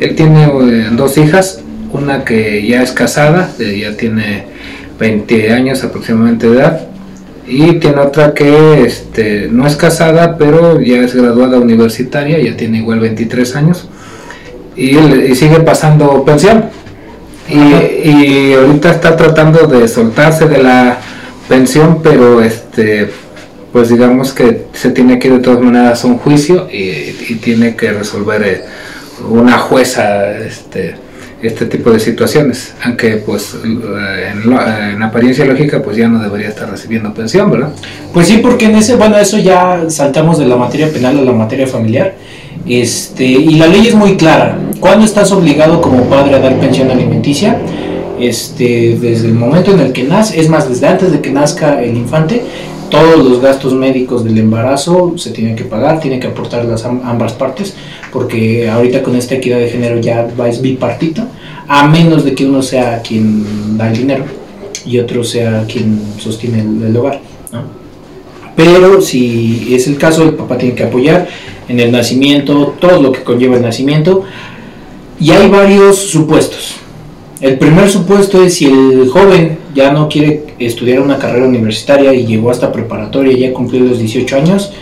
Él 0.00 0.16
tiene 0.16 0.44
eh, 0.44 0.88
dos 0.90 1.16
hijas, 1.18 1.60
una 1.92 2.24
que 2.24 2.66
ya 2.66 2.82
es 2.82 2.90
casada, 2.90 3.52
ya 3.58 3.96
tiene 3.96 4.46
20 4.98 5.52
años 5.52 5.84
aproximadamente 5.84 6.48
de 6.48 6.56
edad, 6.56 6.80
y 7.46 7.74
tiene 7.74 8.00
otra 8.00 8.34
que 8.34 8.82
este, 8.82 9.48
no 9.52 9.68
es 9.68 9.76
casada, 9.76 10.36
pero 10.36 10.80
ya 10.80 10.96
es 11.02 11.14
graduada 11.14 11.58
universitaria, 11.58 12.40
ya 12.40 12.56
tiene 12.56 12.78
igual 12.78 12.98
23 12.98 13.56
años 13.56 13.88
y, 14.76 15.34
sigue 15.34 15.60
pasando 15.60 16.24
pensión. 16.24 16.64
Y, 17.48 18.08
y, 18.08 18.54
ahorita 18.54 18.90
está 18.90 19.16
tratando 19.16 19.66
de 19.66 19.86
soltarse 19.86 20.48
de 20.48 20.62
la 20.62 20.98
pensión, 21.48 22.00
pero 22.02 22.40
este, 22.40 23.10
pues 23.72 23.88
digamos 23.88 24.32
que 24.32 24.66
se 24.74 24.90
tiene 24.90 25.18
que 25.18 25.28
ir 25.28 25.34
de 25.34 25.40
todas 25.40 25.60
maneras 25.60 26.04
a 26.04 26.06
un 26.06 26.18
juicio 26.18 26.68
y, 26.70 27.12
tiene 27.36 27.74
que 27.74 27.90
resolver 27.92 28.42
eh, 28.42 28.64
una 29.28 29.58
jueza 29.58 30.38
este, 30.38 30.94
este 31.42 31.66
tipo 31.66 31.90
de 31.90 31.98
situaciones, 31.98 32.74
aunque 32.84 33.16
pues 33.16 33.56
en, 33.64 35.02
apariencia 35.02 35.44
lógica 35.44 35.82
pues 35.82 35.96
ya 35.96 36.06
no 36.06 36.22
debería 36.22 36.48
estar 36.48 36.70
recibiendo 36.70 37.12
pensión, 37.14 37.50
¿verdad? 37.50 37.70
Pues 38.12 38.28
sí, 38.28 38.38
porque 38.38 38.66
en 38.66 38.76
ese, 38.76 38.96
bueno, 38.96 39.16
eso 39.18 39.38
ya 39.38 39.84
saltamos 39.88 40.38
de 40.38 40.46
la 40.46 40.56
materia 40.56 40.88
penal 40.88 41.18
a 41.18 41.22
la 41.22 41.32
materia 41.32 41.66
familiar, 41.66 42.14
este, 42.66 43.24
y 43.24 43.56
la 43.56 43.66
ley 43.66 43.88
es 43.88 43.94
muy 43.94 44.16
clara, 44.16 44.58
¿cuándo 44.78 45.04
estás 45.04 45.32
obligado 45.32 45.80
como 45.80 46.04
padre 46.04 46.34
a 46.34 46.38
dar 46.38 46.60
pensión 46.60 46.90
alimenticia? 46.90 47.58
Este, 48.20 48.96
desde 49.00 49.26
el 49.26 49.34
momento 49.34 49.72
en 49.72 49.80
el 49.80 49.92
que 49.92 50.04
nace, 50.04 50.38
es 50.38 50.48
más, 50.48 50.68
desde 50.68 50.86
antes 50.86 51.10
de 51.10 51.20
que 51.20 51.30
nazca 51.32 51.82
el 51.82 51.96
infante, 51.96 52.42
todos 52.92 53.26
los 53.26 53.40
gastos 53.40 53.72
médicos 53.72 54.22
del 54.22 54.36
embarazo 54.36 55.14
se 55.16 55.30
tienen 55.30 55.56
que 55.56 55.64
pagar, 55.64 55.98
tienen 55.98 56.20
que 56.20 56.26
aportar 56.26 56.66
las 56.66 56.84
ambas 56.84 57.32
partes, 57.32 57.74
porque 58.12 58.68
ahorita 58.68 59.02
con 59.02 59.16
esta 59.16 59.34
equidad 59.34 59.60
de 59.60 59.70
género 59.70 59.98
ya 59.98 60.28
es 60.46 60.60
bipartito, 60.60 61.22
a 61.68 61.88
menos 61.88 62.22
de 62.22 62.34
que 62.34 62.44
uno 62.44 62.62
sea 62.62 63.00
quien 63.00 63.78
da 63.78 63.88
el 63.90 63.96
dinero 63.96 64.24
y 64.84 64.98
otro 64.98 65.24
sea 65.24 65.64
quien 65.66 66.02
sostiene 66.18 66.60
el, 66.60 66.94
hogar. 66.94 67.22
Pero 68.54 69.00
si 69.00 69.74
es 69.74 69.86
el 69.86 69.96
caso, 69.96 70.24
el 70.24 70.34
papá 70.34 70.58
tiene 70.58 70.74
que 70.74 70.84
apoyar 70.84 71.26
en 71.68 71.80
el 71.80 71.90
nacimiento, 71.90 72.74
todo 72.78 73.00
lo 73.00 73.10
que 73.10 73.22
conlleva 73.22 73.56
el 73.56 73.62
nacimiento, 73.62 74.24
y 75.18 75.30
hay 75.30 75.48
varios 75.48 75.96
supuestos. 75.96 76.81
El 77.42 77.58
primer 77.58 77.90
supuesto 77.90 78.40
es 78.40 78.54
si 78.54 78.66
el 78.66 79.08
joven 79.08 79.58
ya 79.74 79.92
no 79.92 80.08
quiere 80.08 80.44
estudiar 80.60 81.00
una 81.00 81.18
carrera 81.18 81.44
universitaria 81.44 82.14
y 82.14 82.24
llegó 82.24 82.52
hasta 82.52 82.70
preparatoria 82.70 83.32
y 83.32 83.40
ya 83.40 83.52
cumplió 83.52 83.82
los 83.82 83.98
18 83.98 84.36
años, 84.36 84.72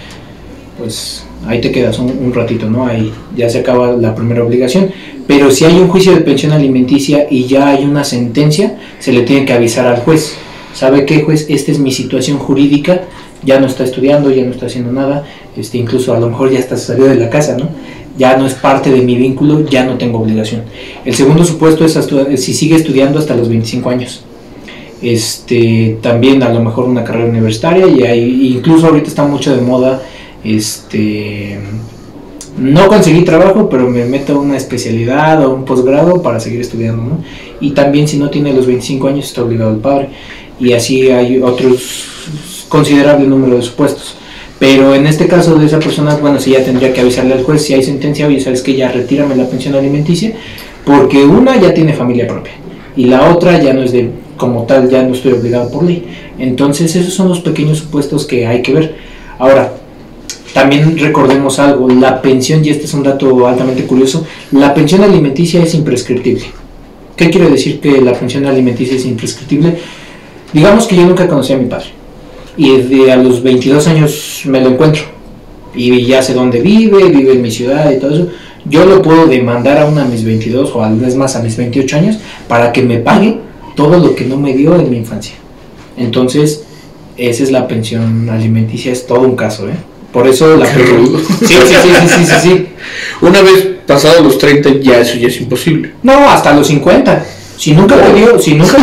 pues 0.78 1.24
ahí 1.46 1.62
te 1.62 1.72
quedas 1.72 1.98
un, 1.98 2.30
ratito, 2.34 2.68
¿no? 2.68 2.86
Ahí 2.86 3.14
ya 3.34 3.48
se 3.48 3.60
acaba 3.60 3.92
la 3.92 4.14
primera 4.14 4.44
obligación. 4.44 4.90
Pero 5.26 5.50
si 5.50 5.64
hay 5.64 5.78
un 5.78 5.88
juicio 5.88 6.12
de 6.12 6.20
pensión 6.20 6.52
alimenticia 6.52 7.26
y 7.30 7.46
ya 7.46 7.68
hay 7.68 7.86
una 7.86 8.04
sentencia, 8.04 8.78
se 8.98 9.12
le 9.12 9.22
tiene 9.22 9.46
que 9.46 9.54
avisar 9.54 9.86
al 9.86 10.00
juez. 10.00 10.34
¿Sabe 10.74 11.06
qué, 11.06 11.22
juez? 11.22 11.46
Esta 11.48 11.72
es 11.72 11.78
mi 11.78 11.92
situación 11.92 12.36
jurídica, 12.38 13.04
ya 13.42 13.58
no 13.58 13.68
está 13.68 13.84
estudiando, 13.84 14.30
ya 14.30 14.44
no 14.44 14.50
está 14.50 14.66
haciendo 14.66 14.92
nada, 14.92 15.24
este, 15.56 15.78
incluso 15.78 16.12
a 16.12 16.20
lo 16.20 16.28
mejor 16.28 16.50
ya 16.50 16.58
está 16.58 16.76
salido 16.76 17.08
de 17.08 17.16
la 17.16 17.30
casa, 17.30 17.56
¿no? 17.56 17.70
Ya 18.20 18.36
no 18.36 18.46
es 18.46 18.52
parte 18.52 18.90
de 18.90 19.00
mi 19.00 19.16
vínculo, 19.16 19.64
ya 19.64 19.82
no 19.84 19.96
tengo 19.96 20.18
obligación. 20.20 20.64
El 21.06 21.14
segundo 21.14 21.42
supuesto 21.42 21.86
es 21.86 21.94
si 22.44 22.52
sigue 22.52 22.76
estudiando 22.76 23.18
hasta 23.18 23.34
los 23.34 23.48
25 23.48 23.88
años. 23.88 24.22
Este, 25.00 25.96
también 26.02 26.42
a 26.42 26.50
lo 26.50 26.62
mejor 26.62 26.84
una 26.84 27.02
carrera 27.02 27.30
universitaria 27.30 27.86
y 27.86 28.02
hay, 28.02 28.54
incluso 28.54 28.88
ahorita 28.88 29.08
está 29.08 29.24
mucho 29.24 29.56
de 29.56 29.62
moda 29.62 30.02
este 30.44 31.58
no 32.58 32.88
conseguí 32.88 33.24
trabajo, 33.24 33.70
pero 33.70 33.88
me 33.88 34.04
meto 34.04 34.34
a 34.34 34.38
una 34.38 34.58
especialidad 34.58 35.42
o 35.46 35.54
un 35.54 35.64
posgrado 35.64 36.20
para 36.20 36.40
seguir 36.40 36.60
estudiando, 36.60 37.02
¿no? 37.02 37.24
Y 37.58 37.70
también 37.70 38.06
si 38.06 38.18
no 38.18 38.28
tiene 38.28 38.52
los 38.52 38.66
25 38.66 39.08
años 39.08 39.26
está 39.26 39.42
obligado 39.42 39.70
el 39.70 39.78
padre. 39.78 40.10
Y 40.58 40.74
así 40.74 41.10
hay 41.10 41.40
otros 41.40 42.04
considerable 42.68 43.26
número 43.26 43.56
de 43.56 43.62
supuestos. 43.62 44.14
Pero 44.60 44.94
en 44.94 45.06
este 45.06 45.26
caso 45.26 45.58
de 45.58 45.64
esa 45.64 45.80
persona, 45.80 46.16
bueno, 46.16 46.38
sí 46.38 46.50
ya 46.50 46.62
tendría 46.62 46.92
que 46.92 47.00
avisarle 47.00 47.32
al 47.32 47.44
juez 47.44 47.62
si 47.62 47.72
hay 47.72 47.82
sentencia, 47.82 48.26
oye, 48.26 48.40
sabes 48.40 48.60
que 48.60 48.76
ya 48.76 48.92
retírame 48.92 49.34
la 49.34 49.48
pensión 49.48 49.74
alimenticia, 49.74 50.34
porque 50.84 51.24
una 51.24 51.58
ya 51.58 51.72
tiene 51.72 51.94
familia 51.94 52.28
propia 52.28 52.52
y 52.94 53.06
la 53.06 53.30
otra 53.30 53.58
ya 53.62 53.72
no 53.72 53.82
es 53.82 53.92
de 53.92 54.10
como 54.36 54.64
tal, 54.64 54.90
ya 54.90 55.02
no 55.02 55.14
estoy 55.14 55.32
obligado 55.32 55.70
por 55.70 55.84
ley. 55.84 56.04
Entonces 56.38 56.94
esos 56.94 57.14
son 57.14 57.28
los 57.28 57.40
pequeños 57.40 57.78
supuestos 57.78 58.26
que 58.26 58.46
hay 58.46 58.60
que 58.60 58.74
ver. 58.74 58.96
Ahora, 59.38 59.72
también 60.52 60.98
recordemos 60.98 61.58
algo, 61.58 61.88
la 61.88 62.20
pensión, 62.20 62.62
y 62.62 62.68
este 62.68 62.84
es 62.84 62.92
un 62.92 63.02
dato 63.02 63.46
altamente 63.46 63.84
curioso, 63.84 64.26
la 64.52 64.74
pensión 64.74 65.02
alimenticia 65.02 65.62
es 65.62 65.74
imprescriptible. 65.74 66.44
¿Qué 67.16 67.30
quiere 67.30 67.48
decir 67.48 67.80
que 67.80 68.00
la 68.02 68.12
pensión 68.12 68.44
alimenticia 68.44 68.96
es 68.96 69.06
imprescriptible? 69.06 69.78
Digamos 70.52 70.86
que 70.86 70.96
yo 70.96 71.06
nunca 71.06 71.26
conocí 71.26 71.54
a 71.54 71.56
mi 71.56 71.64
padre 71.64 71.99
y 72.60 73.08
a 73.08 73.16
los 73.16 73.42
22 73.42 73.86
años 73.86 74.42
me 74.44 74.60
lo 74.60 74.68
encuentro 74.68 75.02
y 75.74 76.04
ya 76.04 76.22
sé 76.22 76.34
dónde 76.34 76.60
vive, 76.60 77.08
vive 77.08 77.32
en 77.32 77.42
mi 77.42 77.50
ciudad 77.50 77.90
y 77.90 77.98
todo 77.98 78.14
eso. 78.14 78.28
Yo 78.66 78.84
lo 78.84 79.00
puedo 79.00 79.26
demandar 79.26 79.78
aún 79.78 79.98
a 79.98 80.04
mis 80.04 80.24
22 80.24 80.70
o 80.74 80.84
al 80.84 80.96
vez 80.96 81.16
más 81.16 81.36
a 81.36 81.42
mis 81.42 81.56
28 81.56 81.96
años 81.96 82.18
para 82.48 82.70
que 82.70 82.82
me 82.82 82.98
pague 82.98 83.38
todo 83.74 83.98
lo 83.98 84.14
que 84.14 84.26
no 84.26 84.36
me 84.36 84.52
dio 84.52 84.78
en 84.78 84.90
mi 84.90 84.98
infancia. 84.98 85.36
Entonces, 85.96 86.64
esa 87.16 87.42
es 87.42 87.50
la 87.50 87.66
pensión 87.66 88.28
alimenticia, 88.28 88.92
es 88.92 89.06
todo 89.06 89.20
un 89.20 89.36
caso, 89.36 89.66
¿eh? 89.68 89.74
Por 90.12 90.26
eso 90.26 90.56
la 90.56 90.66
sí, 90.66 90.82
sí, 91.40 91.46
sí, 91.46 91.74
sí, 92.08 92.24
sí, 92.24 92.32
sí, 92.42 92.66
Una 93.22 93.40
vez 93.42 93.68
pasado 93.86 94.22
los 94.22 94.36
30 94.38 94.80
ya 94.80 95.00
eso 95.00 95.16
ya 95.16 95.28
es 95.28 95.40
imposible. 95.40 95.92
No, 96.02 96.28
hasta 96.28 96.52
los 96.52 96.66
50. 96.66 97.24
Si 97.60 97.74
nunca 97.74 97.94
te 97.94 98.14
dio, 98.14 98.38
si 98.38 98.54
nunca 98.54 98.78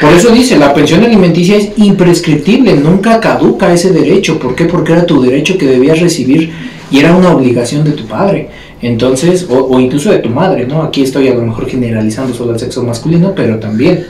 por 0.00 0.12
eso 0.12 0.30
dice, 0.30 0.58
la 0.58 0.74
pensión 0.74 1.04
alimenticia 1.04 1.56
es 1.56 1.70
imprescriptible, 1.76 2.74
nunca 2.74 3.20
caduca 3.20 3.72
ese 3.72 3.92
derecho. 3.92 4.40
¿Por 4.40 4.56
qué? 4.56 4.64
Porque 4.64 4.92
era 4.92 5.06
tu 5.06 5.22
derecho 5.22 5.56
que 5.56 5.66
debías 5.66 6.00
recibir 6.00 6.50
y 6.90 6.98
era 6.98 7.14
una 7.14 7.30
obligación 7.30 7.84
de 7.84 7.92
tu 7.92 8.04
padre. 8.06 8.50
Entonces, 8.82 9.46
o, 9.48 9.78
incluso 9.78 10.10
de 10.10 10.18
tu 10.18 10.30
madre, 10.30 10.66
¿no? 10.66 10.82
Aquí 10.82 11.02
estoy 11.02 11.28
a 11.28 11.34
lo 11.34 11.42
mejor 11.42 11.68
generalizando 11.68 12.34
solo 12.34 12.54
el 12.54 12.58
sexo 12.58 12.82
masculino, 12.82 13.32
pero 13.36 13.60
también. 13.60 14.04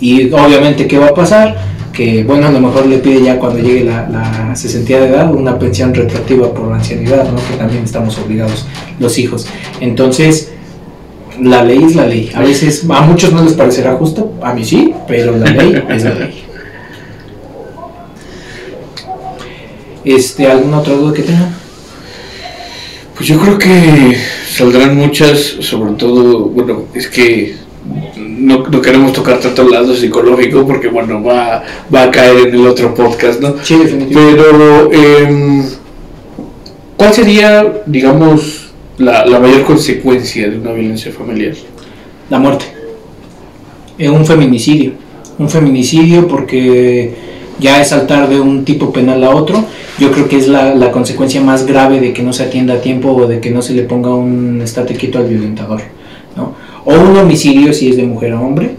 Y 0.00 0.24
obviamente, 0.32 0.88
¿qué 0.88 0.98
va 0.98 1.06
a 1.06 1.14
pasar? 1.14 1.56
Que, 1.92 2.24
bueno, 2.24 2.48
a 2.48 2.50
lo 2.50 2.58
mejor 2.58 2.86
le 2.86 2.98
pide 2.98 3.22
ya 3.22 3.38
cuando 3.38 3.60
llegue 3.60 3.84
la, 3.84 4.08
la 4.08 4.56
60 4.56 4.98
de 4.98 5.06
edad 5.06 5.32
una 5.32 5.56
pensión 5.56 5.94
retroactiva 5.94 6.52
por 6.52 6.70
la 6.70 6.78
ancianidad, 6.78 7.30
¿no? 7.30 7.36
Que 7.36 7.56
también 7.56 7.84
estamos 7.84 8.18
obligados 8.18 8.66
los 8.98 9.16
hijos. 9.16 9.46
Entonces, 9.80 10.55
la 11.40 11.64
ley 11.64 11.84
es 11.84 11.94
la 11.94 12.06
ley. 12.06 12.30
A 12.34 12.42
veces 12.42 12.84
a 12.88 13.00
muchos 13.02 13.32
no 13.32 13.42
les 13.42 13.54
parecerá 13.54 13.94
justo, 13.94 14.32
a 14.42 14.54
mí 14.54 14.64
sí, 14.64 14.94
pero 15.06 15.36
la 15.36 15.50
ley 15.50 15.82
es 15.88 16.04
la 16.04 16.14
ley. 16.14 16.42
Este, 20.04 20.46
¿Alguna 20.46 20.78
otra 20.78 20.94
duda 20.94 21.12
que 21.12 21.22
tenga? 21.22 21.50
Pues 23.16 23.28
yo 23.28 23.40
creo 23.40 23.58
que 23.58 24.16
saldrán 24.48 24.96
muchas, 24.96 25.40
sobre 25.60 25.94
todo, 25.94 26.48
bueno, 26.48 26.84
es 26.94 27.08
que 27.08 27.56
no, 28.16 28.58
no 28.58 28.80
queremos 28.80 29.12
tocar 29.12 29.38
tanto 29.40 29.62
el 29.62 29.70
lado 29.70 29.94
psicológico 29.94 30.66
porque, 30.66 30.88
bueno, 30.88 31.22
va, 31.22 31.62
va 31.92 32.02
a 32.04 32.10
caer 32.10 32.48
en 32.48 32.54
el 32.54 32.66
otro 32.66 32.94
podcast, 32.94 33.40
¿no? 33.40 33.56
Sí, 33.62 33.76
definitivamente. 33.76 34.42
Pero, 34.42 34.90
eh, 34.92 35.62
¿cuál 36.96 37.12
sería, 37.14 37.82
digamos, 37.86 38.65
la, 38.98 39.26
la 39.26 39.38
mayor 39.38 39.64
consecuencia 39.64 40.48
de 40.48 40.58
una 40.58 40.72
violencia 40.72 41.12
familiar? 41.12 41.54
La 42.30 42.38
muerte. 42.38 42.64
Eh, 43.98 44.08
un 44.08 44.26
feminicidio. 44.26 44.92
Un 45.38 45.48
feminicidio 45.48 46.26
porque 46.28 47.14
ya 47.58 47.80
es 47.80 47.88
saltar 47.88 48.28
de 48.28 48.40
un 48.40 48.64
tipo 48.64 48.92
penal 48.92 49.22
a 49.24 49.30
otro. 49.30 49.64
Yo 49.98 50.10
creo 50.10 50.28
que 50.28 50.36
es 50.36 50.48
la, 50.48 50.74
la 50.74 50.90
consecuencia 50.92 51.40
más 51.40 51.66
grave 51.66 52.00
de 52.00 52.12
que 52.12 52.22
no 52.22 52.32
se 52.32 52.44
atienda 52.44 52.74
a 52.74 52.80
tiempo 52.80 53.12
o 53.12 53.26
de 53.26 53.40
que 53.40 53.50
no 53.50 53.62
se 53.62 53.74
le 53.74 53.82
ponga 53.82 54.14
un 54.14 54.60
estate 54.62 54.94
quieto 54.94 55.18
al 55.18 55.28
violentador. 55.28 55.80
¿no? 56.36 56.54
O 56.84 56.94
un 56.94 57.16
homicidio 57.16 57.72
si 57.72 57.88
es 57.88 57.96
de 57.96 58.04
mujer 58.04 58.32
a 58.32 58.40
hombre. 58.40 58.70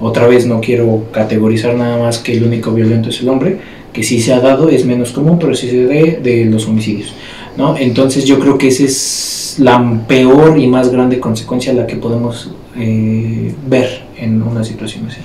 Otra 0.00 0.26
vez 0.26 0.46
no 0.46 0.60
quiero 0.60 1.04
categorizar 1.10 1.74
nada 1.74 1.98
más 1.98 2.18
que 2.18 2.34
el 2.34 2.44
único 2.44 2.72
violento 2.72 3.08
es 3.08 3.20
el 3.22 3.30
hombre, 3.30 3.56
que 3.94 4.02
sí 4.02 4.20
se 4.20 4.34
ha 4.34 4.40
dado, 4.40 4.68
es 4.68 4.84
menos 4.84 5.10
común, 5.12 5.38
pero 5.38 5.54
sí 5.54 5.70
se 5.70 5.86
da 5.86 6.20
de 6.20 6.44
los 6.50 6.68
homicidios. 6.68 7.14
¿no? 7.56 7.78
Entonces 7.78 8.26
yo 8.26 8.38
creo 8.38 8.58
que 8.58 8.68
esa 8.68 8.84
es 8.84 9.35
la 9.58 10.00
peor 10.06 10.58
y 10.58 10.66
más 10.66 10.90
grande 10.90 11.20
consecuencia 11.20 11.72
la 11.72 11.86
que 11.86 11.96
podemos 11.96 12.50
eh, 12.76 13.54
ver 13.66 14.02
en 14.16 14.42
una 14.42 14.64
situación 14.64 15.06
así. 15.06 15.20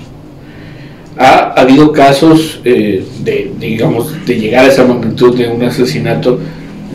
¿Ha 1.18 1.52
habido 1.60 1.92
casos 1.92 2.60
eh, 2.64 3.04
de, 3.22 3.52
digamos, 3.60 4.24
de 4.24 4.40
llegar 4.40 4.64
a 4.64 4.68
esa 4.68 4.84
magnitud 4.84 5.36
de 5.36 5.48
un 5.48 5.62
asesinato 5.62 6.38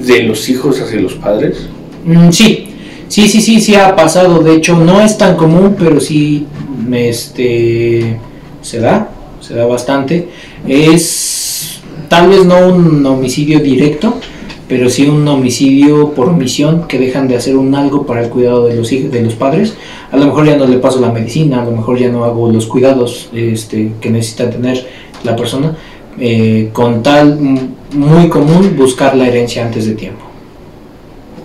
de 0.06 0.24
los 0.24 0.50
hijos 0.50 0.82
hacia 0.82 1.00
los 1.00 1.14
padres? 1.14 1.68
Mm, 2.04 2.32
sí, 2.32 2.70
sí, 3.08 3.28
sí, 3.28 3.42
sí, 3.42 3.62
sí 3.62 3.76
ha 3.76 3.96
pasado. 3.96 4.40
De 4.40 4.56
hecho, 4.56 4.76
no 4.76 5.02
es 5.02 5.18
tan 5.18 5.36
común, 5.36 5.76
pero 5.78 6.00
sí 6.00 6.48
este, 6.92 8.18
se 8.62 8.80
da, 8.80 9.10
se 9.40 9.54
da 9.54 9.66
bastante. 9.66 10.30
Es 10.68 11.80
tal 12.10 12.30
vez 12.30 12.46
no 12.46 12.68
un 12.68 13.06
homicidio 13.06 13.60
directo, 13.60 14.20
pero 14.68 14.90
sí 14.90 15.08
un 15.08 15.28
homicidio 15.28 16.12
por 16.12 16.28
omisión 16.28 16.88
que 16.88 17.00
dejan 17.00 17.28
de 17.28 17.38
hacer 17.38 17.56
un 17.56 17.74
algo 17.74 18.06
para 18.06 18.24
el 18.24 18.30
cuidado 18.30 18.68
de 18.68 18.76
los 18.76 18.92
hijos, 18.92 19.12
de 19.12 19.22
los 19.22 19.34
padres. 19.36 19.76
A 20.12 20.18
lo 20.18 20.26
mejor 20.26 20.46
ya 20.46 20.58
no 20.58 20.68
le 20.68 20.78
paso 20.78 21.00
la 21.00 21.12
medicina, 21.12 21.62
a 21.62 21.66
lo 21.66 21.72
mejor 21.72 21.98
ya 21.98 22.10
no 22.10 22.26
hago 22.26 22.52
los 22.52 22.66
cuidados 22.66 23.30
este, 23.34 23.94
que 24.02 24.10
necesita 24.10 24.50
tener 24.50 24.86
la 25.24 25.36
persona. 25.36 25.78
Eh, 26.20 26.70
con 26.74 27.02
tal, 27.02 27.38
muy 27.94 28.28
común, 28.28 28.76
buscar 28.76 29.16
la 29.16 29.28
herencia 29.28 29.66
antes 29.66 29.86
de 29.86 29.94
tiempo. 29.94 30.26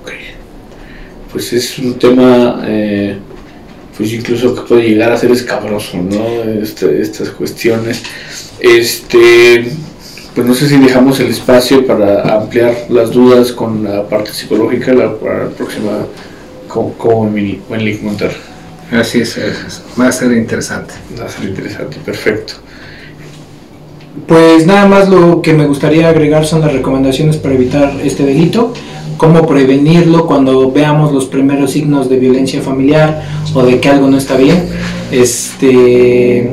Ok. 0.00 0.12
Pues 1.30 1.52
es 1.52 1.78
un 1.78 1.94
tema, 1.94 2.62
eh, 2.66 3.18
pues 3.96 4.12
incluso 4.14 4.54
que 4.54 4.62
puede 4.62 4.88
llegar 4.88 5.12
a 5.12 5.16
ser 5.16 5.30
escabroso, 5.30 5.98
¿no? 5.98 6.24
Este, 6.60 7.00
estas 7.00 7.28
cuestiones. 7.30 8.02
Este 8.58 9.66
pues 10.34 10.46
no 10.46 10.54
sé 10.54 10.68
si 10.68 10.78
dejamos 10.78 11.20
el 11.20 11.28
espacio 11.28 11.86
para 11.86 12.36
ampliar 12.36 12.74
las 12.88 13.10
dudas 13.10 13.52
con 13.52 13.84
la 13.84 14.08
parte 14.08 14.32
psicológica 14.32 14.92
la, 14.94 15.14
para 15.16 15.44
la 15.44 15.50
próxima 15.50 16.06
como, 16.68 16.92
como 16.94 17.22
Wenlick 17.22 18.02
Montar. 18.02 18.32
Así 18.90 19.20
es, 19.20 19.36
es, 19.36 19.82
va 19.98 20.08
a 20.08 20.12
ser 20.12 20.32
interesante. 20.32 20.94
Va 21.18 21.26
a 21.26 21.28
ser 21.28 21.48
interesante, 21.48 21.98
perfecto. 22.04 22.54
Pues 24.26 24.66
nada 24.66 24.86
más 24.86 25.08
lo 25.08 25.40
que 25.40 25.54
me 25.54 25.66
gustaría 25.66 26.08
agregar 26.08 26.46
son 26.46 26.60
las 26.60 26.72
recomendaciones 26.72 27.36
para 27.36 27.54
evitar 27.54 27.94
este 28.04 28.24
delito, 28.24 28.74
cómo 29.16 29.46
prevenirlo 29.46 30.26
cuando 30.26 30.70
veamos 30.70 31.12
los 31.12 31.26
primeros 31.26 31.72
signos 31.72 32.10
de 32.10 32.18
violencia 32.18 32.60
familiar 32.60 33.22
o 33.54 33.62
de 33.62 33.80
que 33.80 33.88
algo 33.88 34.08
no 34.08 34.18
está 34.18 34.36
bien. 34.36 34.64
Este 35.10 36.52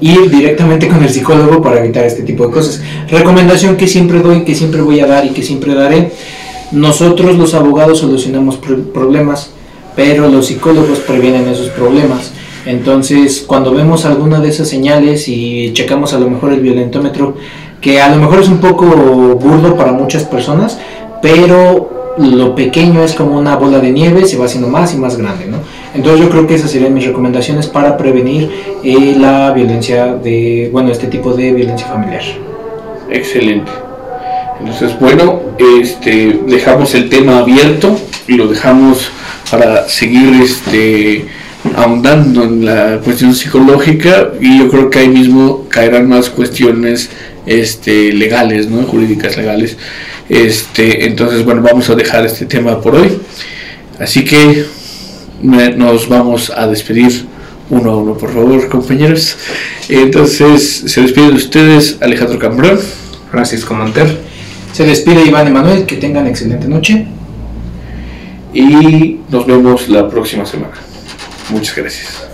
ir 0.00 0.30
directamente 0.30 0.88
con 0.88 1.02
el 1.02 1.10
psicólogo 1.10 1.62
para 1.62 1.80
evitar 1.80 2.04
este 2.04 2.22
tipo 2.22 2.46
de 2.46 2.52
cosas. 2.52 2.82
Recomendación 3.08 3.76
que 3.76 3.86
siempre 3.86 4.20
doy, 4.20 4.44
que 4.44 4.54
siempre 4.54 4.80
voy 4.80 5.00
a 5.00 5.06
dar 5.06 5.24
y 5.26 5.30
que 5.30 5.42
siempre 5.42 5.74
daré. 5.74 6.12
Nosotros 6.72 7.36
los 7.36 7.54
abogados 7.54 7.98
solucionamos 7.98 8.56
problemas, 8.56 9.50
pero 9.96 10.28
los 10.28 10.46
psicólogos 10.46 10.98
previenen 11.00 11.48
esos 11.48 11.70
problemas. 11.70 12.32
Entonces, 12.66 13.44
cuando 13.46 13.72
vemos 13.72 14.04
alguna 14.04 14.40
de 14.40 14.50
esas 14.50 14.68
señales 14.68 15.28
y 15.28 15.72
checamos 15.72 16.12
a 16.12 16.18
lo 16.18 16.28
mejor 16.28 16.52
el 16.52 16.60
violentómetro, 16.60 17.36
que 17.80 18.00
a 18.00 18.10
lo 18.10 18.16
mejor 18.16 18.40
es 18.40 18.48
un 18.48 18.58
poco 18.58 18.84
burdo 18.84 19.76
para 19.76 19.92
muchas 19.92 20.24
personas, 20.24 20.78
pero 21.22 21.97
lo 22.18 22.54
pequeño 22.54 23.02
es 23.02 23.14
como 23.14 23.38
una 23.38 23.56
bola 23.56 23.78
de 23.78 23.90
nieve, 23.90 24.26
se 24.26 24.36
va 24.36 24.46
haciendo 24.46 24.68
más 24.68 24.94
y 24.94 24.96
más 24.96 25.16
grande, 25.16 25.46
¿no? 25.46 25.58
Entonces 25.94 26.20
yo 26.20 26.30
creo 26.30 26.46
que 26.46 26.54
esas 26.54 26.70
serían 26.70 26.94
mis 26.94 27.06
recomendaciones 27.06 27.66
para 27.66 27.96
prevenir 27.96 28.50
eh, 28.84 29.16
la 29.18 29.52
violencia 29.52 30.14
de, 30.14 30.68
bueno, 30.72 30.90
este 30.90 31.06
tipo 31.06 31.32
de 31.32 31.52
violencia 31.52 31.86
familiar. 31.86 32.22
Excelente. 33.10 33.70
Entonces, 34.60 34.98
bueno, 34.98 35.40
este, 35.80 36.40
dejamos 36.46 36.94
el 36.94 37.08
tema 37.08 37.38
abierto 37.38 37.96
y 38.26 38.34
lo 38.34 38.48
dejamos 38.48 39.10
para 39.50 39.88
seguir 39.88 40.42
este, 40.42 41.26
ahondando 41.76 42.44
en 42.44 42.64
la 42.64 42.98
cuestión 43.02 43.34
psicológica 43.34 44.32
y 44.40 44.58
yo 44.58 44.68
creo 44.68 44.90
que 44.90 44.98
ahí 45.00 45.08
mismo 45.08 45.66
caerán 45.68 46.08
más 46.08 46.28
cuestiones 46.28 47.10
este, 47.46 48.12
legales, 48.12 48.68
¿no? 48.68 48.82
jurídicas 48.82 49.36
legales. 49.36 49.76
Este, 50.28 51.06
entonces, 51.06 51.44
bueno, 51.44 51.62
vamos 51.62 51.88
a 51.90 51.94
dejar 51.94 52.24
este 52.26 52.46
tema 52.46 52.80
por 52.80 52.94
hoy. 52.94 53.18
Así 53.98 54.24
que 54.24 54.66
nos 55.42 56.08
vamos 56.08 56.50
a 56.54 56.66
despedir 56.66 57.26
uno 57.70 57.90
a 57.90 57.96
uno, 57.96 58.14
por 58.14 58.32
favor, 58.32 58.68
compañeros. 58.68 59.36
Entonces, 59.88 60.84
se 60.86 61.02
despide 61.02 61.28
de 61.28 61.34
ustedes 61.34 61.98
Alejandro 62.00 62.38
Cambrón, 62.38 62.78
Francisco 63.30 63.74
Monter. 63.74 64.18
Se 64.72 64.84
despide 64.84 65.24
Iván 65.24 65.46
Emanuel, 65.48 65.86
que 65.86 65.96
tengan 65.96 66.26
excelente 66.26 66.68
noche. 66.68 67.06
Y 68.54 69.20
nos 69.30 69.46
vemos 69.46 69.88
la 69.88 70.08
próxima 70.08 70.46
semana. 70.46 70.74
Muchas 71.50 71.76
gracias. 71.76 72.27